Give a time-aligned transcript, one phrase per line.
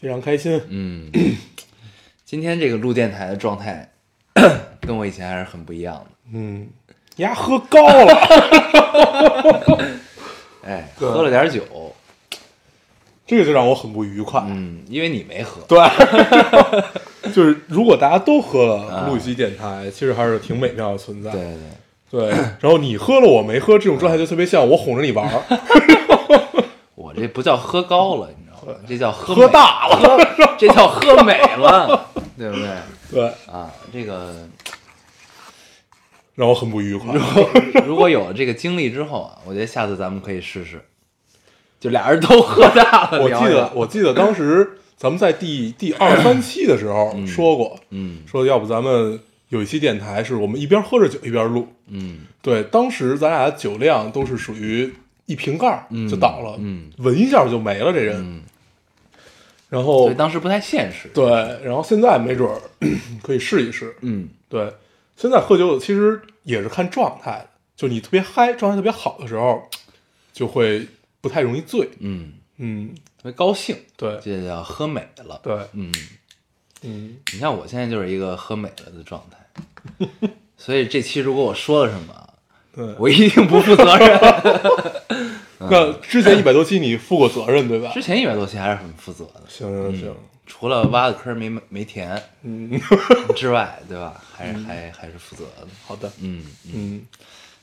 [0.00, 0.60] 非常开心。
[0.68, 1.10] 嗯，
[2.24, 3.90] 今天这个录电台的状态
[4.80, 6.06] 跟我以前还是很不一样的。
[6.32, 6.68] 嗯，
[7.16, 8.14] 呀喝高了，
[10.64, 11.62] 哎，喝了点酒，
[13.26, 14.42] 这个就让我很不愉快。
[14.46, 15.62] 嗯，因为你没喝。
[15.68, 15.78] 对，
[17.32, 21.30] 就是如果大家都喝啊了，录一期电台，其实还是挺美妙的存在。
[21.30, 21.52] 对对
[22.10, 22.30] 对，对，
[22.60, 25.42] 然后你喝了，我没喝，这种状态就特别像我哄着你玩儿，
[26.94, 28.28] 我这不叫喝高了，
[28.86, 30.18] 这叫喝喝大了。
[30.58, 32.68] 这叫喝美了， 对不对？
[33.10, 34.34] 对，啊，这个
[36.34, 37.14] 让我很不愉快。
[37.86, 40.84] 如果有了这个经历之后啊，我觉得下次咱们可以试试，
[41.78, 43.22] 就俩人都喝大了。
[43.22, 51.68] 我记得我记得当时咱们在第第二三期的时候说过，嗯说要不咱们有一期电台是我们一边喝着酒一边录。
[51.88, 54.92] 嗯对，当时咱俩的酒量都是属于
[55.26, 58.42] 一瓶盖就倒了，嗯闻一下就没了这人。
[59.74, 61.08] 嗯，然后所以当时不太现实。
[61.12, 61.24] 对，
[61.64, 62.60] 然后现在没准儿
[63.22, 63.96] 可以试一试。
[64.02, 64.72] 嗯对，
[65.16, 69.68] 现在喝酒其实也是看状态的，就你特别嗨，状态特别好的时候，
[70.32, 70.86] 就会
[71.20, 71.88] 不太容易醉。
[71.98, 75.40] 嗯，嗯，特别高兴，对这叫喝美了。
[75.42, 75.92] 对，嗯，
[76.82, 80.06] 嗯，你像我现在就是一个喝美了的状态，
[80.56, 82.28] 所以这期如果我说了什么，
[82.76, 82.94] 对。
[82.98, 84.20] 我一定不负责任。
[85.58, 87.90] 那之前一百多期你负过责任对吧？
[87.94, 90.14] 之前一百多期还是很负责的，行行行，
[90.46, 92.70] 除了挖的坑没没填嗯，
[93.34, 94.20] 之外，对吧？
[94.34, 95.66] 还是还还是负责的。
[95.86, 96.42] 好的，嗯，
[96.74, 97.02] 嗯，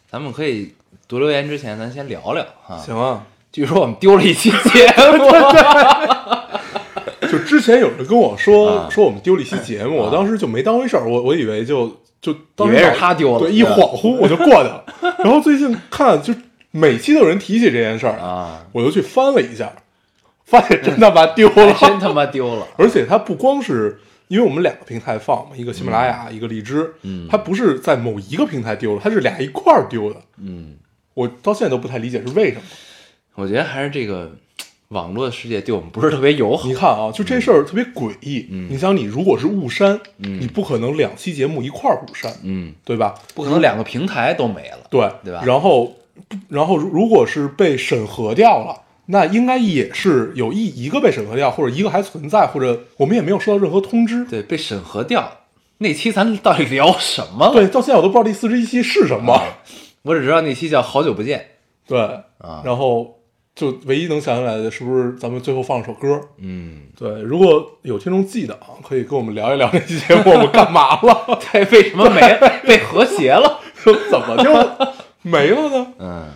[0.09, 0.73] 咱们可以
[1.07, 2.77] 读留言之前，咱先聊聊哈。
[2.77, 3.25] 行啊。
[3.51, 5.29] 据说我们丢了一期节目，
[7.29, 14.85] 就之前有人跟我说、啊说我们丢了一期节目，我当时就没当回事儿，我我以为就就以为是他丢了对，一恍惚我就过去了。
[15.19, 16.33] 然后最近看就
[16.71, 19.71] 每期都有人提起这件事儿，啊，我就去翻了一下，
[20.45, 22.67] 发现真他妈丢了，真他妈丢了。
[22.77, 23.99] 而且它不光是。
[24.31, 30.21] 因为我们两个平台放嘛，一个喜马拉雅，一个荔枝，嗯它不是在某一个平台丢了，它是俩一块儿丢的。
[30.37, 30.77] 嗯，
[31.15, 32.61] 我到现在都不太理解是为什么。
[33.35, 34.31] 我觉得还是这个
[34.87, 36.73] 网络的世界对我们不是特别友好你。
[36.73, 38.47] 看啊，就这事儿特别诡异。
[38.49, 43.13] 嗯你想，你如果是误删，嗯你不可能两期节目一块儿误删，嗯，对吧？
[43.35, 44.87] 不可能两个平台都没了。
[44.89, 45.93] 对对吧然后，
[46.49, 54.23] 然后如如果是被审核掉了，那应该也是有一一个被审核掉，或者一个还存在，或者我们也没有收到任何通知。
[54.25, 55.39] 对，被审核掉。
[55.79, 57.53] 那期咱到底聊什么了？
[57.53, 59.41] 对，到现在我都不知道第四十一期是什么。
[60.03, 61.45] 我只知道那期叫“好久不见
[61.87, 61.99] 对，
[62.37, 63.19] 啊然后
[63.53, 66.21] 就唯一能想起来的是不是咱们最后放了首歌？”。
[66.37, 72.21] 嗯，对，如果有听众记得啊，可以跟我们聊一聊那期节目我们干嘛了， 对，为什么没
[72.67, 73.59] 被和谐了？
[74.11, 74.53] 怎么就
[75.29, 75.87] 没了呢？
[75.99, 76.29] 嗯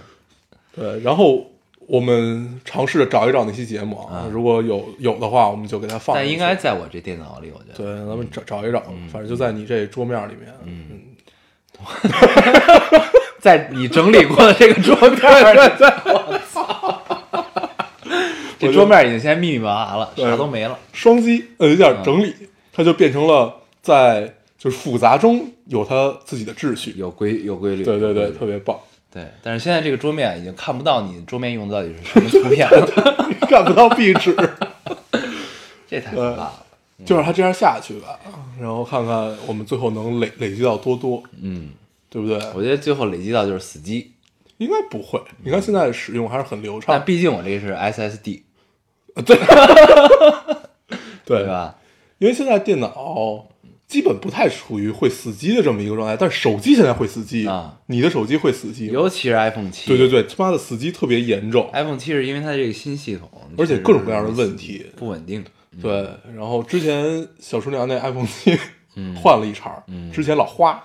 [0.76, 1.50] 对，然后
[1.88, 6.16] 我们尝试着找一找那期节目啊，啊如果有有的话，我们就给它放。
[6.16, 7.78] 但应该在我这电脑里，我觉得。
[7.78, 8.82] 对，咱们找找一找，
[9.12, 10.54] 反正就在你这桌面里面。
[10.64, 11.02] 嗯
[13.40, 15.20] 在你整理过的这个桌面
[16.06, 17.02] 我操！
[18.58, 20.80] 这桌面已经现在密密麻麻了，啥都没了。
[20.94, 22.34] 双击摁一下整理，
[22.74, 24.35] 它就变成了在
[24.66, 26.96] 就是复杂中有它自己的秩序。
[26.98, 28.76] 有规有规律，对对对，特别棒，
[29.12, 29.24] 对。
[29.44, 32.88] 但是现在这个桌面已经看不到你桌面用的到底是什么图片了，
[33.48, 34.36] 看不到壁纸，
[35.88, 36.66] 这太可怕了。
[37.06, 38.18] 就让它这样下去吧，
[38.60, 41.70] 然后看看我们最后能累累积到多多，嗯，
[42.10, 42.38] 对不对？
[42.56, 44.14] 我觉得最后累积到就是死机，
[44.58, 48.42] 应该不会，你看现在使用还是很流畅，但毕竟我这个是 SSD，
[49.26, 49.38] 对
[51.24, 51.76] 对吧？
[52.18, 53.46] 因为现在电脑
[53.96, 64.86] 基本不太处于会死机的这么一个状态，但是手机现在会死机啊，你的手机会死机，尤其是 iPhone 七，对对对，他妈的死机特别严重，，iPhone 七是因为它这个新系统，而且各种各样的问题。
[64.98, 65.42] 不稳定。
[65.82, 66.10] 对。
[66.36, 68.60] 然后之前小厨娘那 iPhone 七
[68.96, 69.16] 嗯。
[69.16, 69.82] 换了一茬，
[70.12, 70.84] 之前老花。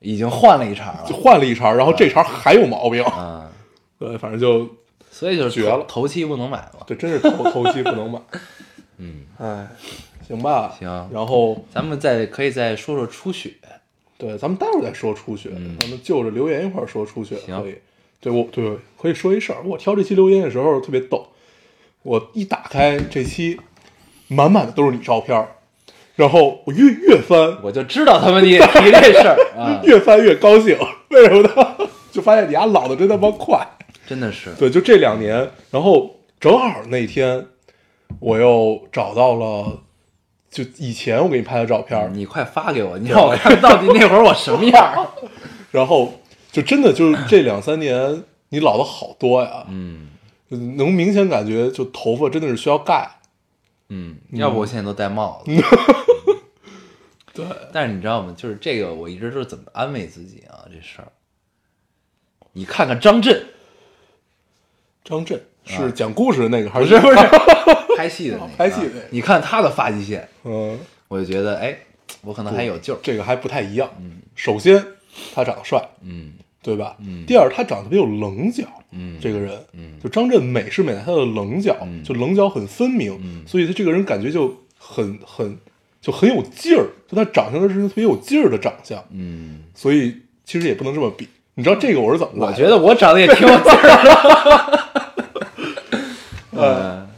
[0.00, 1.22] 已经换了一茬就了。
[1.22, 3.50] 换了一茬，然后这茬还有毛病，啊，
[3.98, 4.68] 对，反正就
[5.10, 5.78] 所以就是绝了。
[5.88, 6.84] 头头期不能买了。
[6.86, 8.20] 对真是头头期不能买，
[8.98, 9.66] 嗯，哎，
[10.28, 13.50] 行吧，行然后咱们再可以再说说初雪，
[14.18, 17.74] 对，咱们待会儿再说初雪，嗯咱们就着留言一块儿说初雪行可以。
[18.20, 21.28] 对我对可以说一事儿，我挑这期留言的时候特别逗，
[22.02, 23.58] 我一打开这期，
[24.26, 25.48] 满满的都是你照片儿，
[26.16, 30.76] 然后我越越翻，我就知道他们你也提这事儿 啊，越翻越高兴，
[31.10, 31.88] 为什么呢？
[32.10, 33.64] 就发现你丫老的真他妈快。
[34.04, 37.46] 真的是，对，就这两年，然后正好那天
[38.18, 39.82] 我又找到了，
[40.50, 45.06] 就以前我给你拍的照片儿，你快发给我，你让我 看到底那会儿我什么样。
[45.70, 50.08] 然后就真的就是这两三年你老了好多呀，嗯
[50.48, 53.10] 能明显感觉就头发真的是需要盖。
[53.90, 55.52] 嗯，要不我现在都戴帽子。
[57.34, 58.34] 对，但是你知道吗？
[58.36, 60.64] 就是这个，我一直都是怎么安慰自己啊？
[60.72, 61.08] 这事儿，
[62.52, 63.46] 你看看张震，
[65.04, 67.16] 张震是讲故事的那个还是是不是。
[67.96, 70.78] 拍戏的那个啊，拍戏的你看他的发际线，嗯，
[71.08, 71.76] 我就觉得哎，
[72.22, 72.98] 我可能还有救儿。
[73.02, 73.90] 这个还不太一样。
[74.36, 74.84] 首先
[75.34, 76.32] 他长得帅，嗯。
[76.60, 76.96] 对吧？
[77.00, 77.24] 嗯。
[77.26, 79.16] 第二，他长得特别有棱角，嗯。
[79.20, 79.92] 这个人，嗯。
[80.02, 82.02] 就张震美是美在他的棱角，嗯。
[82.04, 83.42] 就棱角很分明，嗯。
[83.46, 85.56] 所以他这个人感觉就很很
[86.00, 91.26] 就很有劲儿，就他长相是特别有劲儿的长相，嗯，所以其实也不能这么比。
[91.54, 92.46] 你知道这个我是怎么？
[92.46, 94.84] 我觉得我长得也挺有劲儿的。
[96.64, 97.08] 嗯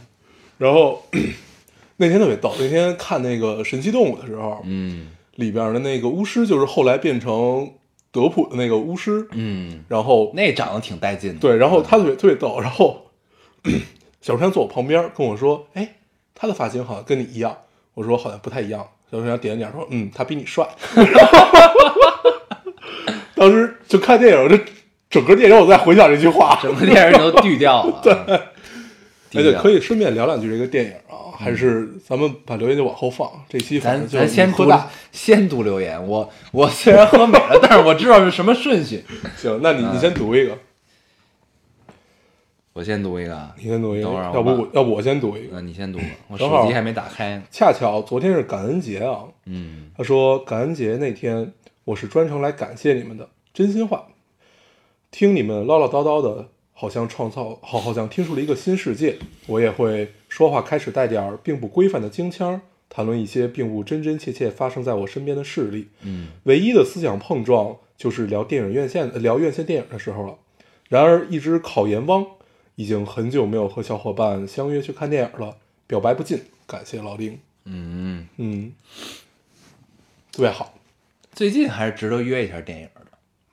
[0.57, 1.03] 然后
[1.97, 7.71] 那天特别逗，那天看那个《神奇动物》的时候，嗯里边的那个巫师就是后来变成
[8.11, 11.39] 德普的那个巫师，嗯，然后那长得挺带劲的。
[11.39, 13.07] 对，然后他特别特别逗，然后
[14.21, 15.95] 小山坐我旁边跟我说：“哎，
[16.35, 17.57] 他的发型好像跟你一样。”
[17.95, 20.67] 我说：“好像不太一样。”小山点了点说：“嗯，他比你帅。”
[23.35, 24.59] 当时就看电影，我这
[25.09, 27.99] 整个电影我在回想这句话，整个电影都 绿掉了。
[28.03, 28.13] 对，
[29.33, 34.89] 而且可以顺便聊两句这个电影啊，还是咱们把留言就往后放，这期反咱正就咱先读喝大。
[35.11, 36.07] 先读留言。
[36.07, 39.03] 我我 虽然喝美了，但是我知道是什么顺序。
[39.37, 40.57] 行，那你你先读一个，
[42.73, 45.53] 我先读一个啊，你先读一个，要不我我要不我先读一个。
[45.53, 47.43] 那你先读吧，我手机还没打开呢。
[47.51, 51.51] 恰巧昨天是感恩节啊，嗯他说感恩节那天
[51.85, 54.07] 我是专程来感谢你们的，真心话。
[55.09, 56.47] 听你们唠唠叨叨的，
[56.81, 59.19] 好像创造好，好像听出了一个新世界。
[59.45, 65.89] 我也会说话开始带点儿并不规范的京腔儿，谈论一些并不真真切切发生在我身边的事例。
[66.01, 70.35] 嗯唯一的思想碰撞就是聊电影院线呃聊院线电影的时候了。
[70.89, 72.25] 然而，一只考研汪
[72.73, 77.37] 已经很久没有和小伙伴相约去看电影了，表白不尽，感谢老丁。
[77.65, 78.73] 嗯，嗯，
[80.31, 80.73] 特别好。
[81.35, 83.01] 最近还是值得约一下电影的，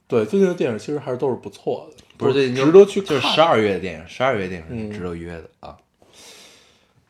[0.07, 3.09] 对，最近的电影其实还是都是不错的，不是最近就值得去看。
[3.09, 5.77] 就是十二月的电影，十二月电影值得约的啊。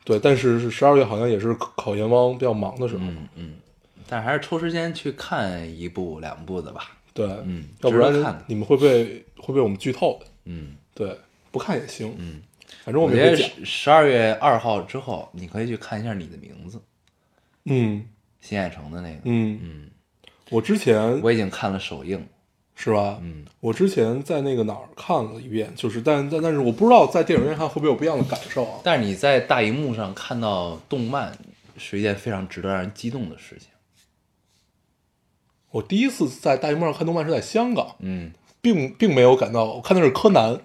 [0.05, 3.03] 对，但是是十二月好像也是考考研汪比较忙的时候。
[3.03, 3.55] 嗯嗯，
[4.07, 6.97] 但还是抽时间去看一部两部的吧。
[7.13, 10.27] 对，嗯要不值得看你们会被会被我们剧透的。
[10.45, 11.15] 嗯对，
[11.51, 12.15] 不看也行。
[12.17, 12.41] 嗯，
[12.83, 13.35] 反正我我觉得
[13.65, 16.77] 十二月二号之后，你可以去看一下《你的名字》，
[17.65, 18.07] 嗯
[18.41, 19.21] 新海诚的那个。
[19.25, 19.89] 嗯，嗯，
[20.49, 22.25] 我之前我已经看了首映。
[22.81, 23.19] 是吧？
[23.21, 28.79] 嗯，我之前在那个哪儿看了一遍，就是但但但是我不知道在电影院看会不会有不一样的感受啊。
[28.81, 31.37] 但是你在大荧幕上看到动漫，
[31.75, 33.67] 是一件非常值得让人激动的事情。
[35.71, 38.31] 我第一次在大荧幕上看动漫是在香港，嗯，
[38.61, 40.61] 并并没有感到，我看的是柯南。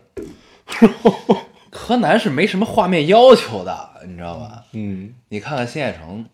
[1.70, 4.64] 柯南是没什么画面要求的，你知道吧？
[4.70, 6.24] 嗯，你看看新海诚，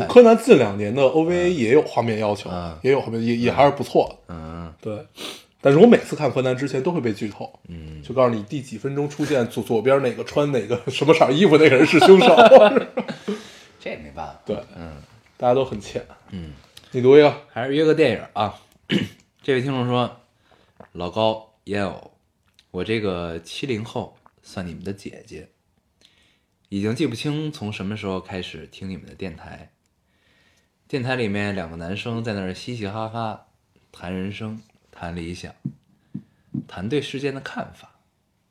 [0.00, 4.34] 不，柯南近两年的 OVA 也有画面要求，嗯也有画面，也也还是不错的。
[4.34, 5.06] 嗯对，
[5.60, 12.36] 但是我每次看柯南之前都会被剧透，嗯，就告诉你第几分钟出现左左边哪个穿哪个什么色衣服那个人是凶手。
[13.80, 14.40] 这也没办法。
[14.44, 15.02] 对，嗯
[15.38, 16.04] 大家都很欠。
[16.30, 16.52] 嗯，
[16.90, 18.54] 你读一个，还是约个电影啊。
[19.42, 20.20] 这位听众说
[20.92, 22.12] ：“老高烟偶，
[22.70, 25.48] 我这个七零后算你们的姐姐，
[26.68, 29.70] 已经记不清从什么时候开始听你们的电台。
[30.88, 33.48] 电台里面两个男生在那儿嘻嘻哈哈，
[33.90, 34.62] 谈人生，
[34.92, 35.52] 谈理想，
[36.68, 37.90] 谈对世界的看法。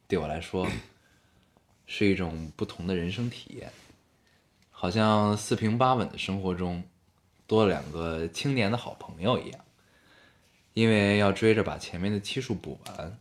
[0.06, 0.68] 对我来说，
[1.88, 3.72] 是一种不同的人生体验，
[4.70, 6.84] 好像四平八稳的生活中。”
[7.48, 9.62] 多了两个青年的好朋友一样，
[10.74, 13.18] 因为要追着把前面的期数补完，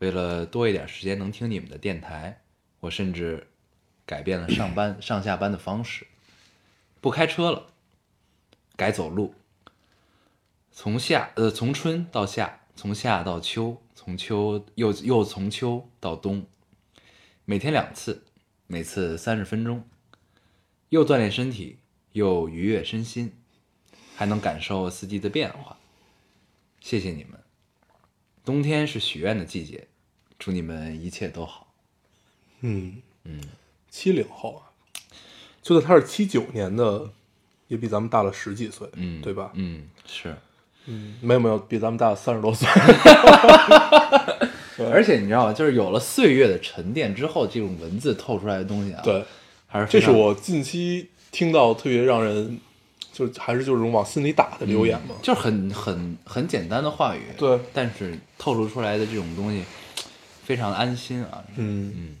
[0.00, 2.42] 为了多一点时间能听你们的电台，
[2.78, 3.48] 我甚至
[4.04, 6.06] 改变了上班上下班的方式，
[7.00, 7.71] 不开车了，
[8.82, 9.32] 改走路。
[10.72, 16.44] 从夏呃从春到夏，从夏到秋，从秋又又从秋到冬，
[17.44, 18.24] 每天两次，
[18.66, 19.88] 每次三十分钟，
[20.88, 21.78] 又锻炼身体，
[22.10, 23.32] 又愉悦身心，
[24.16, 25.78] 还能感受四季的变化。
[26.80, 27.40] 谢谢你们！
[28.44, 29.86] 冬天是许愿的季节，
[30.40, 31.72] 祝你们一切都好。
[32.62, 33.40] 嗯嗯，
[33.88, 34.74] 七零后啊，
[35.62, 37.12] 就算他是七九年的，
[37.72, 39.50] 也比咱们大了十几岁，嗯，对吧？
[39.54, 40.36] 嗯，是。
[40.84, 42.68] 嗯，没有没有，比咱们大三十多岁。
[44.92, 45.52] 而且你知道吗？
[45.54, 49.24] 就是有了岁月的沉淀之后，这种文字透出来的东西啊，对，
[49.66, 52.60] 还是这是我近期听到特别让人
[53.10, 55.14] 就还是就是往心里打的留言嘛。
[55.22, 59.64] 就是很很很简单的话语，对但是透露出来的这种东西
[60.44, 61.42] 非常安心啊。
[61.56, 62.16] 嗯嗯，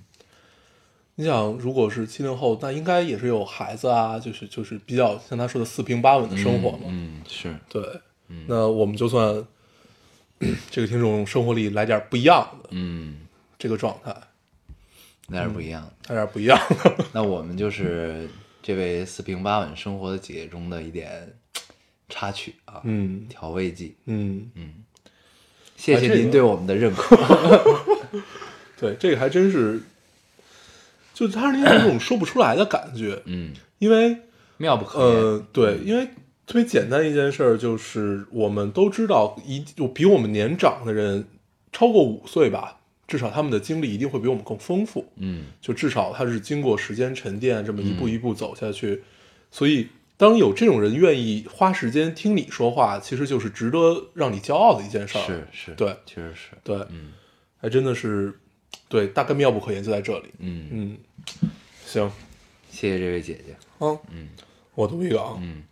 [1.22, 6.80] 你想，如果是七零后，那应该也是有孩子啊，就是就是比较像他说的四平八稳的生活嘛。
[6.88, 8.00] 嗯，嗯是，对，
[8.48, 9.46] 那我们就算
[10.68, 13.20] 这个听众生活里来点不一样的嗯，
[13.56, 14.12] 这个状态，
[15.28, 16.12] 来点不一样的。
[16.12, 17.04] 来点不一样的。
[17.12, 18.28] 那我们就是
[18.60, 21.32] 这位四平八稳生活的姐姐中的一点
[22.08, 23.94] 插曲啊，嗯调味剂。
[24.06, 24.72] 嗯嗯，
[25.76, 27.16] 谢谢您对我们的认可。
[28.76, 29.80] 对，这个还真是，
[31.14, 34.16] 就他是那种说不出来的感觉，嗯，因为
[34.56, 35.16] 妙不可言。
[35.16, 36.06] 呃，对，因为
[36.46, 41.24] 特别简单一件事儿，就是我们都知道，一就比我们年长的人
[41.70, 45.04] 超过五岁吧，至少他们的经历一定会比我们更丰富。
[45.16, 49.02] 嗯就至少他是经过时间沉淀，这么一步一步走下去。
[49.50, 55.22] 所以，当有这种人愿意花时间听你说话，其实就是值得让你骄傲的一件事儿。
[55.26, 56.50] 是是，对确实是。
[56.64, 57.12] 对，嗯
[57.58, 58.34] 还真的是，
[58.88, 60.26] 对，大概妙不可言就在这里。
[60.38, 60.98] 嗯，嗯，
[61.86, 62.10] 行，
[62.70, 63.54] 谢谢这位姐姐。
[63.78, 64.28] 啊，嗯
[64.74, 65.62] 我读一个啊，嗯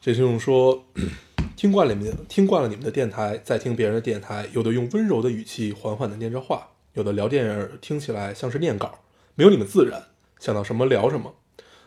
[0.00, 0.84] 这听众说，
[1.56, 8.98] 听惯了你们听惯了你们的电台，在听别人的电台，有的用温柔的语气缓缓的念着话，有的聊电影听起来像是念稿，
[9.34, 10.02] 没有你们自然，
[10.40, 11.34] 想到什么聊什么，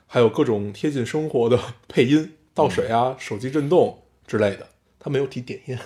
[0.08, 4.70] 还有各种贴近生活的 配音、倒水啊、手机震动之类的。
[5.00, 5.80] 他没有提点烟，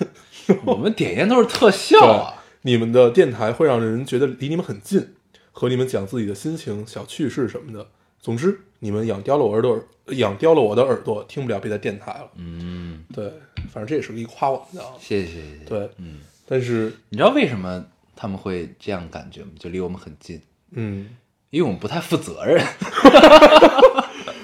[0.65, 2.35] 我们点烟都是特效啊。
[2.61, 5.13] 你们的电台会让人觉得离你们很近，
[5.51, 7.87] 和你们讲自己的心情、小趣事什么的。
[8.19, 12.29] 总之，你们养刁了我耳朵，养刁了我的耳朵，听不了别的电台了。
[12.35, 13.31] 嗯，对，
[13.71, 14.91] 反正这也是个一夸我们的啊。
[14.99, 15.65] 谢谢谢谢。
[15.65, 17.85] 对，嗯，但是，你知道为什么
[18.15, 19.51] 他们会这样感觉吗？
[19.57, 21.15] 就离我们很近，嗯，
[21.49, 22.61] 因为我们不太负责任。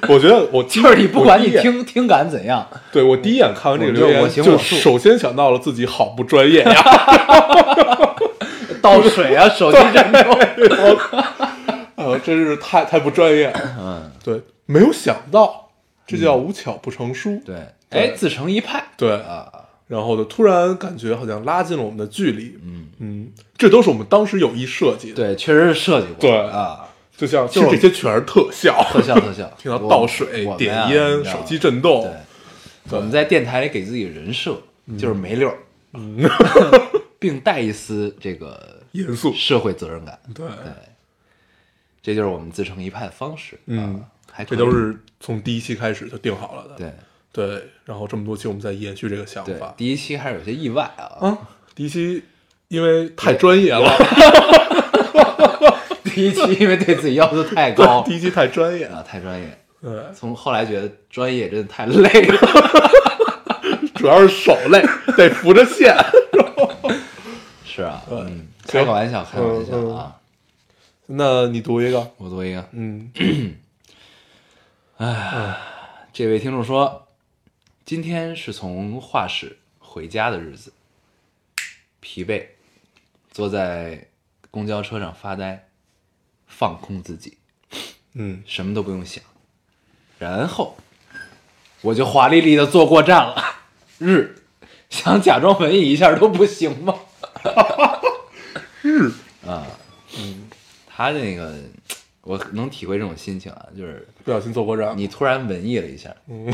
[0.13, 6.73] 我觉得我就是你不管你听听感怎样，对我第一眼看完这个留言，就首先想到了自己好不专业呀。
[8.81, 10.37] 倒水啊，手机震动。
[11.95, 13.59] 呃，真是太太不专业了。
[13.79, 15.71] 嗯，对，没有想到，
[16.05, 17.41] 这叫无巧不成书。
[17.43, 17.55] 对，
[17.89, 18.83] 对哎，自成一派。
[18.95, 19.47] 对，啊，
[19.87, 22.59] 然后呢，突然感觉好像拉近了我们的距离。
[22.63, 26.29] 嗯，嗯，这都是我们当时有意设计的。，对，确实是设计过。
[26.29, 26.85] 对啊，
[27.17, 32.01] 就像其就这些全是 特效，特效特效，听到倒水点啊烟、手机震动。
[32.03, 34.61] 对，我们在电台里给自己人设
[34.97, 35.57] 就是没溜儿，
[37.17, 40.19] 并带一丝这个严肃社会责任感。
[40.33, 40.73] 对，对，
[42.03, 43.59] 这就是我们自成一派的方式。
[43.65, 46.75] 嗯啊，还这都是从第一期开始就定好了的。
[46.75, 46.91] 对
[47.31, 49.73] 对，然后这么多期我们在延续这个想法。。
[49.77, 51.37] 第一期还是有些意外啊，啊，
[51.73, 52.23] 第一期
[52.67, 53.89] 因为太专业了，
[56.15, 58.85] 第一期因为对自己要求太高 第一期太专业。
[58.85, 59.59] 啊，太专业。
[59.81, 62.37] 对，从后来觉得专业真的太累了。
[63.93, 64.81] 主要是手累，
[65.17, 65.95] 得扶着线。
[67.65, 70.15] 是啊，嗯，开个玩笑，开个玩笑啊。
[71.07, 73.11] 那你读一个，我读一个，嗯
[74.97, 75.57] 哎
[76.13, 77.07] 这位听众说，
[77.83, 80.71] 今天是从画室回家的日子，
[81.99, 82.45] 疲惫，
[83.29, 84.07] 坐在
[84.49, 85.67] 公交车上发呆，
[86.57, 87.37] 放空自己，
[88.13, 89.21] 嗯，什么都不用想，
[90.17, 90.77] 然后
[91.81, 93.43] 我就华丽丽的坐过站了。
[93.97, 94.43] 日，
[94.89, 96.95] 想假装文艺一下都不行吗？
[98.81, 99.11] 日。
[99.45, 99.67] 啊，
[100.17, 100.47] 嗯，
[100.87, 101.53] 他那个
[102.21, 104.97] 我能体会这种心情啊，就是不小心坐过站。
[104.97, 106.51] 你突然文艺了一下，嗯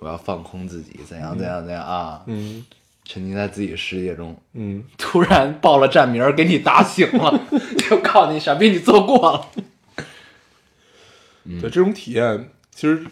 [0.00, 2.64] 我要放空自己，怎样怎样怎样啊，嗯
[3.10, 7.40] 沉浸在自己世界中，嗯， 突然报了站名儿给你打醒了，
[7.88, 9.48] 就告诉你傻逼，你坐过了。
[11.58, 13.02] 对，这种体验其实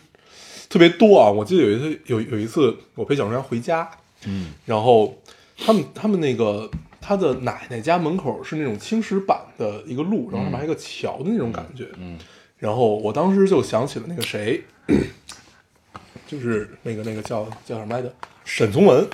[0.68, 1.30] 特别多啊。
[1.30, 3.90] 我记得有一次有有一次我陪小龙山回家，
[4.26, 5.16] 嗯然后
[5.56, 11.88] 他们他们那个他的奶奶家门口是那种青石板的一个路，然后上面还有个桥的那种感觉。
[11.98, 12.18] 嗯
[12.58, 14.62] 然后我当时就想起了那个谁，
[16.26, 19.06] 就是那个那个叫叫什么来着，沈从文。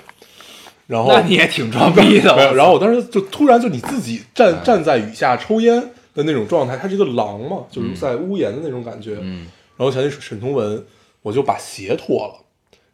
[0.92, 5.80] 然后那你也挺装逼的，没有，然后我当时就突然就你自己站站在雨下抽烟
[6.14, 9.16] 的那种状态，它是一个狼嘛，就是在屋檐的那种感觉。
[9.22, 9.46] 嗯
[9.78, 10.84] 然后想起沈从文，
[11.22, 12.34] 我就把鞋脱了，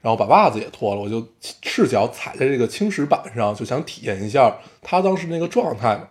[0.00, 1.26] 然后把袜子也脱了，我就
[1.60, 6.02] 赤脚踩在这个青石板上，就想体验一下他当时那个状态嘛。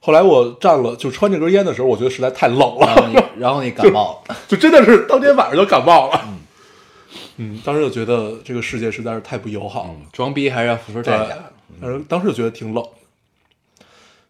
[0.00, 6.20] 后来我站了，就穿这根烟的时候，我觉得实在太冷然后了，你然后你感 冒了，就真的是当天晚上就感冒了。
[6.26, 6.35] 嗯，
[7.64, 9.98] 当时就觉得这个世界实在是太不友好了。
[10.12, 11.36] 装逼还是要付出对代价。，
[11.80, 12.84] 反正当时就觉得挺冷。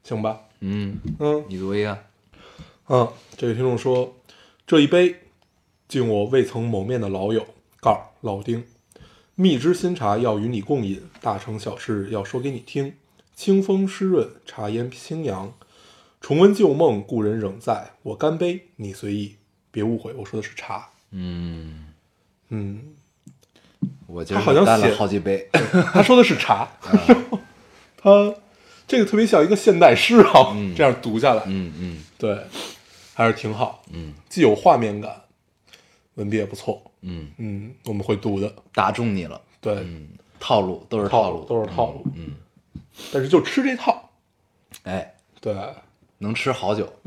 [0.02, 1.44] 行吧，嗯，嗯。
[1.48, 1.98] 你读一个，
[2.88, 4.14] 嗯，这位听众说，
[4.66, 5.16] 这一杯
[5.88, 7.46] 敬我未曾谋面的老友
[7.80, 8.64] 盖儿老丁，
[9.34, 12.94] 蜜汁新茶要与你共饮，大成小事要说给你听，
[13.34, 15.52] 清风湿润，茶烟清扬，
[16.20, 19.36] 重温旧梦，故人仍在，我干杯，你随意，
[19.70, 20.88] 别误会，我说的是茶。
[21.10, 21.92] 嗯，
[22.48, 22.95] 嗯，
[24.06, 25.48] 我他好像干了写好几杯，
[25.92, 26.68] 他说的是茶，
[27.96, 28.34] 他
[28.86, 32.04] 这个特别像一个现代诗啊，这样读下来，嗯嗯。
[32.18, 32.38] 对，
[33.14, 34.14] 还是挺好，嗯。
[34.28, 35.22] 既有画面感，
[36.14, 42.34] 文笔也不错，嗯，嗯，我们会读的，打中你了，对，嗯，套路都是套路，都是套路，嗯，
[43.12, 44.10] 但是就吃这套，
[44.84, 45.54] 哎，对。
[46.18, 46.90] 能吃好久，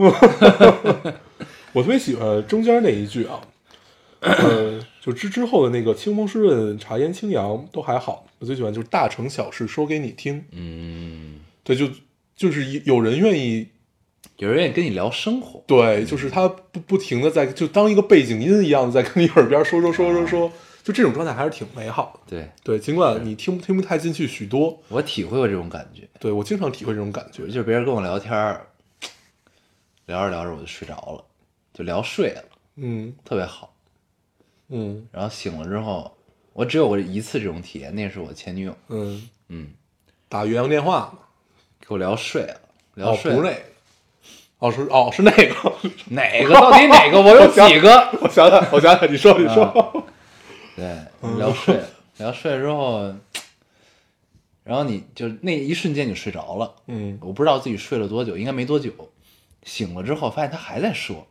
[1.73, 3.41] 我特别喜欢中间那一句啊，
[4.19, 4.79] 呃，
[5.11, 11.89] 就之之后的那个清风湿润，茶烟清扬都还好，我最喜欢就是大城小事说给你听，嗯，对，就
[12.35, 13.67] 就是有人愿意
[14.37, 20.51] 有人愿意跟你聊生活，对，就是他不不停的在就当一个背景音一样的在跟你耳边说说说说说，
[20.83, 22.19] 就这种状态还是挺美好的。
[22.29, 27.47] 对对，尽管你听听不太进去许多，我体会过这种感觉，对我经常体会这种感觉。
[27.47, 28.67] 就是别人跟我聊天儿，
[30.05, 31.23] 聊着聊着我就睡着了，
[31.73, 32.43] 就聊睡了，
[32.75, 33.68] 嗯特别好。
[34.69, 35.07] 嗯。
[35.11, 36.15] 然后醒了之后，
[36.53, 39.67] 我只有过一次这种体验，那是我前女友，嗯，嗯，
[40.27, 40.99] 打岳阳电话。
[40.99, 41.19] 嘛，
[41.79, 42.61] 给我聊睡了，
[42.95, 43.61] 聊哦，不睡了，是那个，
[44.59, 45.75] 哦是哦是那个，
[46.09, 46.53] 哪个？
[46.53, 47.19] 到底哪个？
[47.19, 48.09] 我有几个？
[48.21, 50.05] 我想想我想想，你说你说，
[50.75, 50.85] 对，
[51.37, 53.11] 聊睡了，聊睡了之后，
[54.63, 57.17] 然后你就那一瞬间你睡着了，嗯。
[57.21, 58.91] 我不知道自己睡了多久，应该没多久。
[59.63, 61.25] 醒了之后发现他还在说，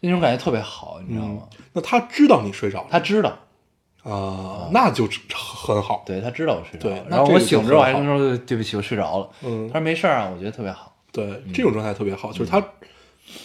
[0.00, 1.42] 那种感觉特别好，你知道嗯吗？，
[1.72, 3.38] 那他知道你睡着了他知道，
[4.02, 6.02] 啊，那就很好。
[6.06, 7.10] 对他知道我睡着了对。
[7.10, 9.28] 然后我醒了之后还说对不起，我睡着了。
[9.42, 10.94] 嗯他说没事儿啊，我觉得特别好。
[11.12, 12.62] 对，这种状态特别好，就是他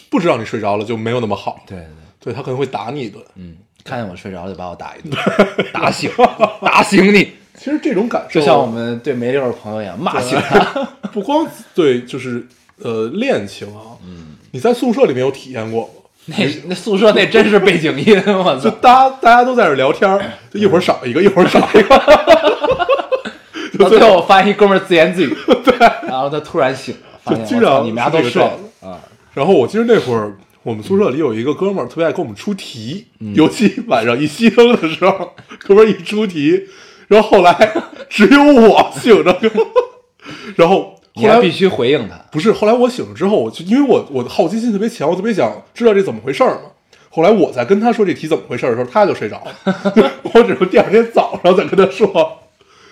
[0.10, 1.88] 不知道你睡着了就没有那么好，对对，
[2.20, 3.24] 对他可能会打你一顿。
[3.36, 5.20] 嗯，看见我睡着了就把我打一顿，
[5.74, 6.10] 打醒，
[6.62, 10.84] 打醒你，其实这种感受就像我们对梅六的朋友一样，骂醒他。
[11.12, 12.48] 不光对，就是
[12.80, 15.90] 呃恋情啊，嗯，你在宿舍里面有体验过吗？
[16.28, 16.36] 那
[16.68, 18.60] 那宿舍那真是背景音，我操！
[18.60, 20.20] 就大家大家都在这聊天儿，
[20.52, 21.98] 就一会儿少一个，一会儿少一个，
[23.78, 27.46] 到最后我发现一哥们儿自言自语， 对，然后他突然醒了，发现
[27.84, 28.98] 你们俩都睡了啊，
[29.34, 36.64] 然后我记得那会儿我们宿舍里有一个哥们儿特别爱给我们出题，嗯尤其晚上一熄灯的时候，哥们儿一出题，
[37.08, 37.72] 然后后来
[38.10, 39.40] 只有我醒着，
[40.56, 42.18] 然后你还必须回应他。
[42.32, 46.72] 不是，后来我醒了之后，我就因为我我的好奇心特别强，我特别想知道这怎么回事儿嘛。
[47.10, 49.56] 后来我在跟他说这题怎么回事儿的时候，他就睡着了
[50.34, 52.40] 我只能第二天早上再跟他说。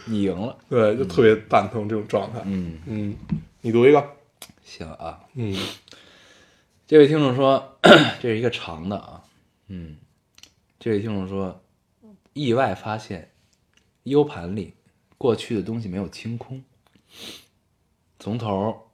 [0.05, 2.39] 你赢了，对，就特别蛋疼这种状态。
[2.45, 3.15] 嗯，嗯，
[3.61, 4.03] 你读一个。
[4.63, 5.19] 行啊。
[5.35, 5.55] 嗯
[6.85, 7.77] 这位听众说，
[8.21, 9.21] 这是一个长的啊，
[9.67, 9.97] 嗯，
[10.79, 11.61] 这位听众说，
[12.33, 13.31] 意外发现
[14.03, 14.73] U 盘里
[15.17, 16.61] 过去的东西没有清空，
[18.23, 18.89] 从头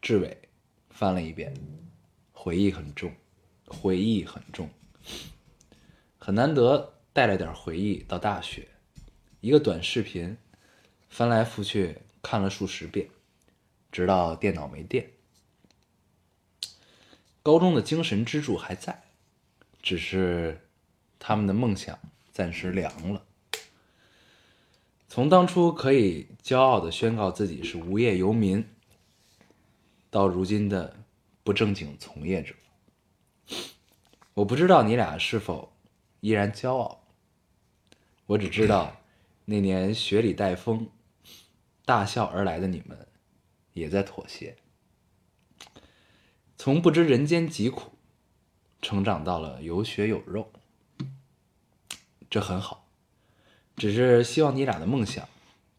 [0.00, 0.48] 至尾
[0.90, 1.52] 翻了一遍，
[2.30, 3.12] 回忆很重，
[3.66, 4.70] 回忆很重，
[6.16, 8.68] 很难得带了点回忆到大学，
[9.40, 10.38] 一个短视频，
[11.08, 13.08] 翻来覆去看了数十遍，
[13.90, 15.10] 直到电脑没电。
[17.42, 19.02] 高中的精神支柱还在，
[19.82, 20.68] 只是
[21.18, 21.98] 他们的梦想
[22.30, 23.25] 暂时凉了。
[25.08, 28.66] 从当初可以骄傲的宣告自己是无业游民，
[30.10, 30.96] 到如今的
[31.42, 32.54] 不正经从业者，
[34.34, 35.72] 我不知道你俩是否
[36.20, 37.04] 依然骄傲。
[38.26, 39.00] 我只知道，
[39.44, 40.90] 那年雪里带风，
[41.84, 43.06] 大笑而来的你们，
[43.72, 44.56] 也在妥协。
[46.56, 47.92] 从不知人间疾苦，
[48.82, 50.50] 成长到了有血有肉，
[52.28, 52.85] 这很好。
[53.76, 55.28] 只是希望你俩的梦想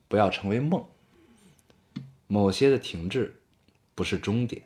[0.07, 0.85] 不要成为梦，
[2.27, 3.41] 某些的停滞
[3.95, 4.63] 不是终点。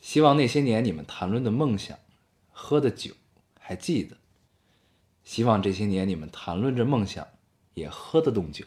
[0.00, 1.98] 希望那些年你们谈论的梦想、
[2.50, 3.14] 喝的酒
[3.58, 4.16] 还记得。
[5.24, 7.26] 希望这些年你们谈论着梦想，
[7.74, 8.66] 也喝得动酒。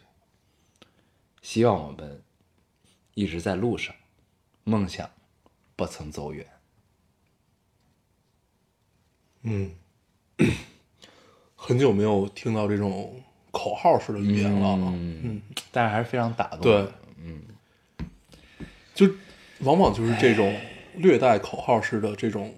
[1.42, 2.24] 希望我们
[3.14, 3.94] 一直在路上，
[4.64, 5.12] 梦想
[5.76, 6.48] 不曾走远。
[9.42, 9.76] 嗯，
[11.56, 13.22] 很久没有听到这种
[13.56, 14.92] 口号式的语言了啊。
[14.94, 15.42] 嗯，
[15.72, 16.60] 但是还是非常打动。
[16.62, 16.88] 对，，
[17.24, 17.42] 嗯
[18.94, 19.10] 就
[19.60, 20.54] 往往就是这种
[20.96, 22.54] 略带口号式的这种，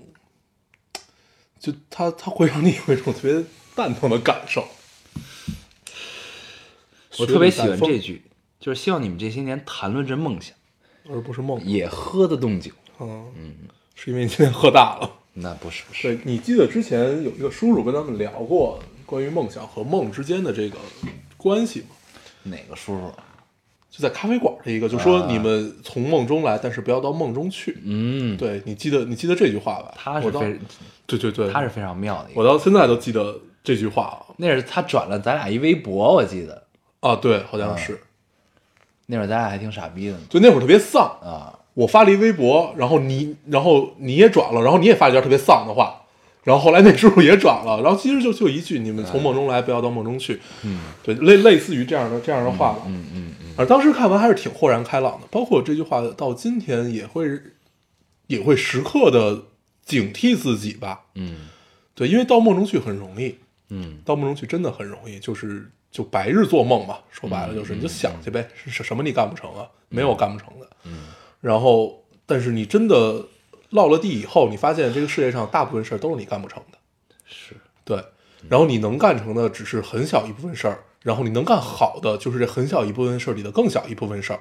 [1.59, 3.43] 就它它会让你有一种特别
[3.75, 4.67] 蛋疼的感受。
[7.19, 8.23] 我特别喜欢这句，
[8.59, 10.55] 就是希望你们这些年谈论着梦想，
[11.09, 11.63] 而不是梦。
[11.63, 12.71] 也喝得动酒。
[12.99, 13.55] 嗯，
[13.95, 15.11] 是因为你今天喝大了。
[15.39, 20.77] 那不是不是，对你记得之前有一个叔叔跟咱们聊过关于梦想和梦之间的这个
[21.37, 21.87] 关系吗？
[22.43, 23.11] 哪个叔叔？
[23.89, 27.75] 就在咖啡馆的一个，就说你们从梦中来，但是不要到梦中去。
[27.83, 29.93] 嗯，对你记得你记得这句话吧？
[29.97, 30.59] 他是非
[31.07, 32.43] 对对对，他是非常妙的一我。
[32.45, 36.61] 到现在都记得这句话啊那是他转了咱俩一微博，我记得
[36.99, 37.99] 啊，对，好像是，
[39.07, 40.19] 那会儿咱俩还挺傻逼的呢。
[40.29, 41.03] 就那会儿特别丧。
[41.23, 46.01] 啊，我发了一微博，然后你，然后你也转了，然后你也发了一条特别丧的话，
[46.47, 57.29] 然后后来那叔叔也转了，然后其实就就一句“你们从梦中来，不要到梦中去”，嗯，对，类类似于这样的这样的话吧，嗯嗯嗯，而当时看完还是挺豁然开朗的，包括这句话到今天也会
[58.27, 59.43] 也会时刻的
[59.83, 61.49] 警惕自己吧，嗯。
[61.93, 63.35] 对，因为到梦中去很容易，
[63.67, 63.97] 嗯。
[64.05, 69.67] 到梦中去真的很容易，就是就白日做梦嘛，说白了就是你就想去呗，是是什么你干不成啊？
[69.89, 70.69] 没有干不成的。
[70.85, 71.07] 嗯，
[71.41, 73.21] 然后但是你真的
[73.69, 76.77] 落了地以后，你发现这个世界上大部分事儿都是你干不成的，
[77.25, 78.03] 是，对。
[78.47, 84.39] 然后你能干成的只是很小一部分事儿，然后你能干好的就是这很小一部分事儿里的更小一部分事儿，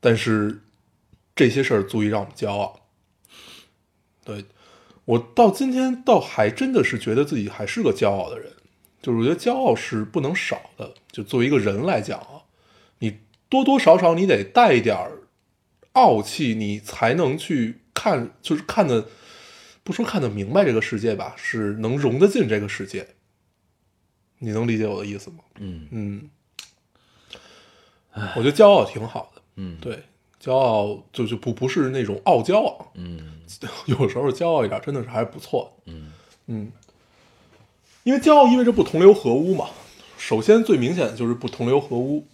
[0.00, 0.62] 但是
[1.34, 2.88] 这些事儿足以让我们骄傲。
[4.24, 4.44] 对
[5.04, 8.52] 我到今天倒还真的是觉得自己还是个骄傲的人，
[9.02, 10.94] 就是我觉得骄傲是不能少的。
[11.10, 12.46] 就作为一个人来讲啊，
[13.00, 15.24] 你多多少少你得带一点儿
[15.92, 19.08] 傲气，你才能去看，就是看的
[19.82, 23.08] 不说看得明白这个世界吧，是能融得进这个世界。
[24.38, 25.38] 你能理解我的意思吗？
[25.58, 26.28] 嗯嗯，
[28.36, 29.42] 我觉得骄傲挺好的。
[29.56, 30.02] 嗯，对，
[30.38, 33.40] 骄傲就就不不是那种傲娇啊，嗯
[33.86, 35.92] 有时候骄傲一点真的是还是不错的。
[35.92, 36.12] 嗯
[36.48, 36.70] 嗯，
[38.04, 39.70] 因为骄傲意味着不同流合污嘛。
[40.18, 42.26] 首先最明显的就是不同流合污，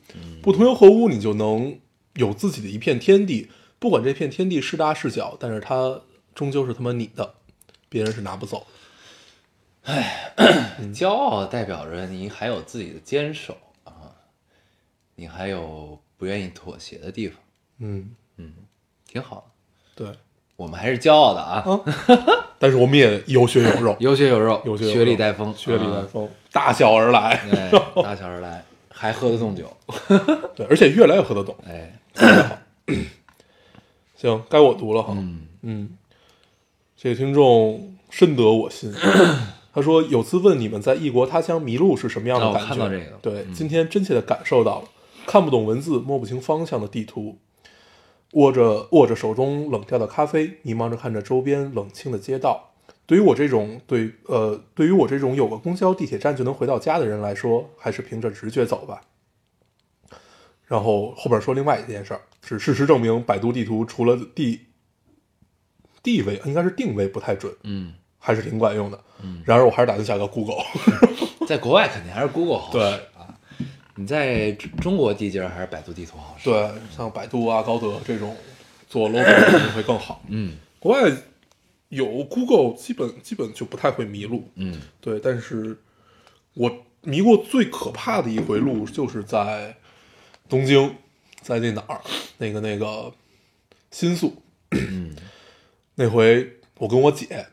[0.42, 1.79] 不同流合污，你就能
[2.14, 3.48] 有自己的一片天地，
[3.83, 6.01] 不管这片天地是大是小，但是它
[6.37, 7.35] 终究是他妈你的，
[7.88, 8.64] 别人是拿不走
[9.85, 9.92] 的。
[10.95, 14.14] 骄傲代表着你还有自己的坚守啊，
[15.16, 17.37] 你还有不愿意妥协的地方，
[17.79, 18.14] 嗯。
[18.37, 18.53] 嗯，
[19.05, 19.53] 挺好
[19.97, 20.05] 的。
[20.05, 20.16] 对，
[20.55, 21.66] 我们还是骄傲的啊，
[22.61, 24.95] 但是我们也有血有肉， 有血有肉，有血有肉。
[24.95, 26.07] 雪里带风，血里带啊。
[26.11, 27.31] 风，大笑而来。
[27.51, 27.68] 哎，
[28.01, 29.77] 大小而来，还喝得动酒，
[30.55, 31.57] 对，而且越来越喝得懂。
[31.66, 32.01] 哎，
[34.23, 35.15] 行，该我读了哈。
[35.17, 35.99] 嗯嗯，
[36.97, 38.95] 这个听众深得我心。
[39.75, 42.69] 他说：“有次问你们在异国他乡迷路是什么样的感觉？
[42.69, 44.89] 看到这个对，今天真切的感受到了，
[45.27, 47.39] 看不懂文字、摸不清方向的地图，
[48.35, 52.75] 握着握着手中冷掉的咖啡，迷茫着看着周边冷清的街道。
[53.07, 59.01] 对于我这种对呃，对于我这种有个公交、地铁站就能回到家的人来说，还是凭着直觉走吧。”
[60.69, 64.61] 然后后边说另外一件事儿，是事实证明，百度地图除了地
[66.03, 69.01] 地位应该是定位不太准，嗯，还是挺管用的。
[69.23, 70.65] 嗯，然而我还是打算下个 Google。
[71.47, 73.39] 在国外肯定还是 Google 好使对啊，
[73.97, 76.51] 你在中中国地界儿还是百度地图好使。
[76.51, 78.37] 对，像百度啊、高德这种
[78.89, 80.23] 做 logo 肯定会更好。
[80.29, 81.13] 嗯国外
[81.89, 84.49] 有 Google，基本基本就不太会迷路。
[84.57, 85.79] 嗯对，但是
[86.55, 89.77] 我迷过最可怕的一回路，就是在
[90.49, 90.97] 东京，
[91.43, 92.01] 在那哪儿，
[92.39, 93.13] 那个那个
[93.91, 95.15] 新宿，嗯
[95.97, 97.47] 那回我跟我姐，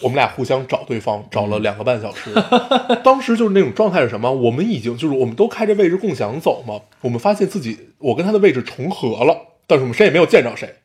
[0.00, 2.32] 我们俩互相找对方，找了两个半小时。
[3.04, 4.30] 当时就是那种状态是什么？
[4.30, 9.36] 我们已经就是我们都开着位置共享走嘛，我们发现自己我跟他的位置重合了，
[9.66, 10.76] 但是我们谁也没有见着谁。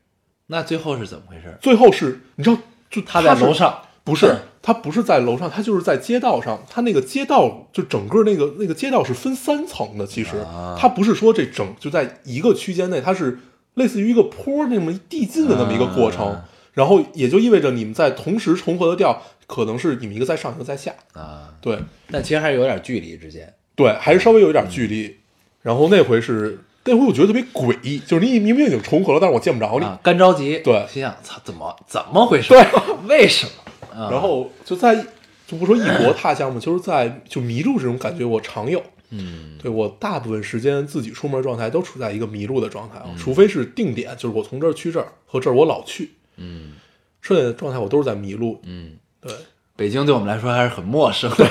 [0.48, 1.58] 那最后是怎么回事？
[1.62, 2.58] 最后是，你知道，
[2.90, 6.62] 就他在楼上，不是，他不是在楼上，他就是在街道上。
[6.70, 13.40] 他那个街道就整个那个那个街道是分三层的，其实啊它不是说这整就在一个区间内，它是
[13.76, 16.28] 类似于一个坡那么递进的那么一个过程。
[16.28, 20.92] 啊然后也就意味着你们在同时重合的调，可能是你们一个在上，一个在下。
[21.14, 21.78] 啊，对
[22.10, 23.54] 但其实还是有点距离之间。
[23.76, 25.18] 对，还是稍微有一点距离。
[25.62, 29.86] 然后那回是那回我觉得特别诡异，就是你明明已经重合了，但是我见不着你。
[29.86, 32.50] 啊，干着急，对心想操，怎么怎么回事？
[32.50, 32.66] 对，
[33.08, 33.63] 为什么？
[33.94, 35.06] 啊然后就在
[35.46, 38.82] 就不说异国他乡嘛，就是在就迷路这种感觉我常有。
[39.16, 46.74] 嗯对我大部分时间自己出门状态都处在一个迷路的状态啊，嗯除非是定点，就是我从这儿去这儿和这儿我老去，嗯
[47.22, 48.60] 剩下的状态我都是在迷路。
[48.64, 49.32] 嗯，对，
[49.76, 51.46] 北京对我们来说还是很陌生的。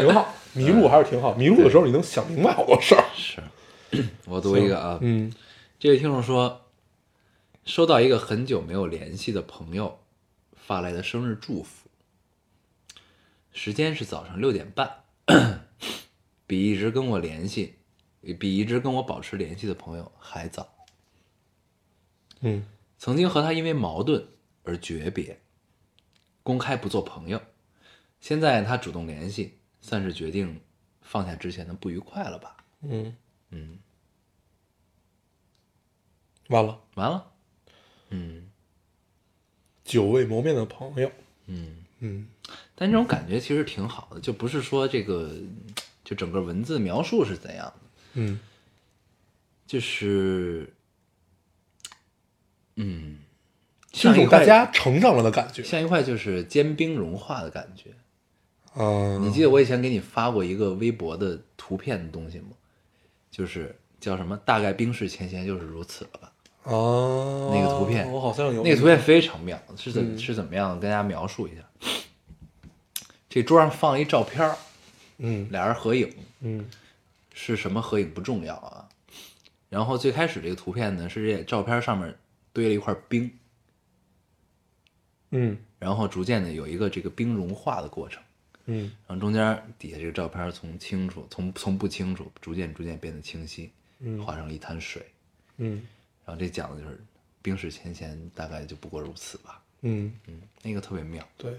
[0.00, 1.34] 挺好，迷路还是挺好。
[1.38, 3.04] 迷路的时候你能想明白好多事儿。
[3.14, 3.42] 是，
[4.26, 5.30] 我读一个啊，嗯
[5.78, 6.62] 这位听众说，
[7.66, 9.98] 收到一个很久没有联系的朋友
[10.68, 11.88] 发来的生日祝福，
[13.52, 15.02] 时间是早上六点半，
[16.46, 17.78] 比一直跟我联系，
[18.38, 20.68] 比一直跟我保持联系的朋友还早。
[22.40, 22.66] 嗯
[22.98, 24.28] 曾经和他因为矛盾
[24.62, 25.40] 而诀别，
[26.42, 27.40] 公开不做朋友。
[28.20, 30.60] 现在他主动联系，算是决定
[31.00, 32.58] 放下之前的不愉快了吧？
[32.82, 33.16] 嗯
[33.48, 33.78] 嗯，
[36.48, 37.32] 完了，完了，
[38.10, 38.47] 嗯
[39.88, 41.10] 久未谋面的朋友，
[41.46, 41.76] 嗯。
[42.00, 42.28] 嗯
[42.76, 45.32] 但这种感觉其实挺好的，就不是说这个，
[46.04, 47.80] 就整个文字描述是怎样的，
[48.12, 48.38] 嗯
[49.66, 50.72] 就是，
[52.76, 53.18] 嗯，
[53.92, 55.64] 是一种像一块大家成长了的感觉。
[55.64, 57.90] 像一块就是坚冰融化的感觉。
[58.76, 62.50] 嗯，你记得我以前给你发过一个微博的图片的东西吗？
[63.32, 66.32] 就是叫什么“大概冰释前嫌就是如此了吧
[66.68, 68.10] 哦，那个图片。
[68.10, 70.18] 我好像”，有那个图片非常妙，是怎、嗯。
[70.18, 70.78] 是怎么样？
[70.78, 71.62] 跟大家描述一下。
[73.28, 74.56] 这桌上放了一照片儿
[75.18, 75.48] 嗯。
[75.50, 76.68] 俩人合影，嗯。
[77.32, 78.88] 是什么合影不重要啊。
[79.68, 82.14] 然后最开始这个图片呢，是这照片上面
[82.52, 83.30] 堆了一块冰，
[85.30, 85.56] 嗯。
[85.78, 88.22] 然后逐渐的有一个这个冰融化的过程，
[88.66, 88.92] 嗯。
[89.06, 94.22] 然后中间底下这个照片从清楚，从从不清楚，逐渐逐渐变得清晰，嗯。
[94.22, 95.02] 化成了一滩水。
[95.58, 95.82] 嗯
[96.28, 97.02] 然后这讲的就是
[97.40, 99.62] 冰释前嫌，大概就不过如此吧。
[99.80, 101.26] 嗯，嗯，那个特别妙。
[101.38, 101.50] 对，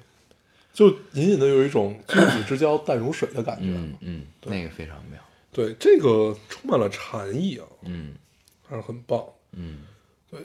[0.72, 3.64] 就隐隐的有一种君子之交淡如水的感觉。
[3.64, 5.20] 嗯嗯，那个非常妙。
[5.52, 8.14] 对，这个充满了禅意啊，嗯
[8.70, 9.24] 还是很棒。
[9.54, 9.80] 嗯，
[10.30, 10.40] 对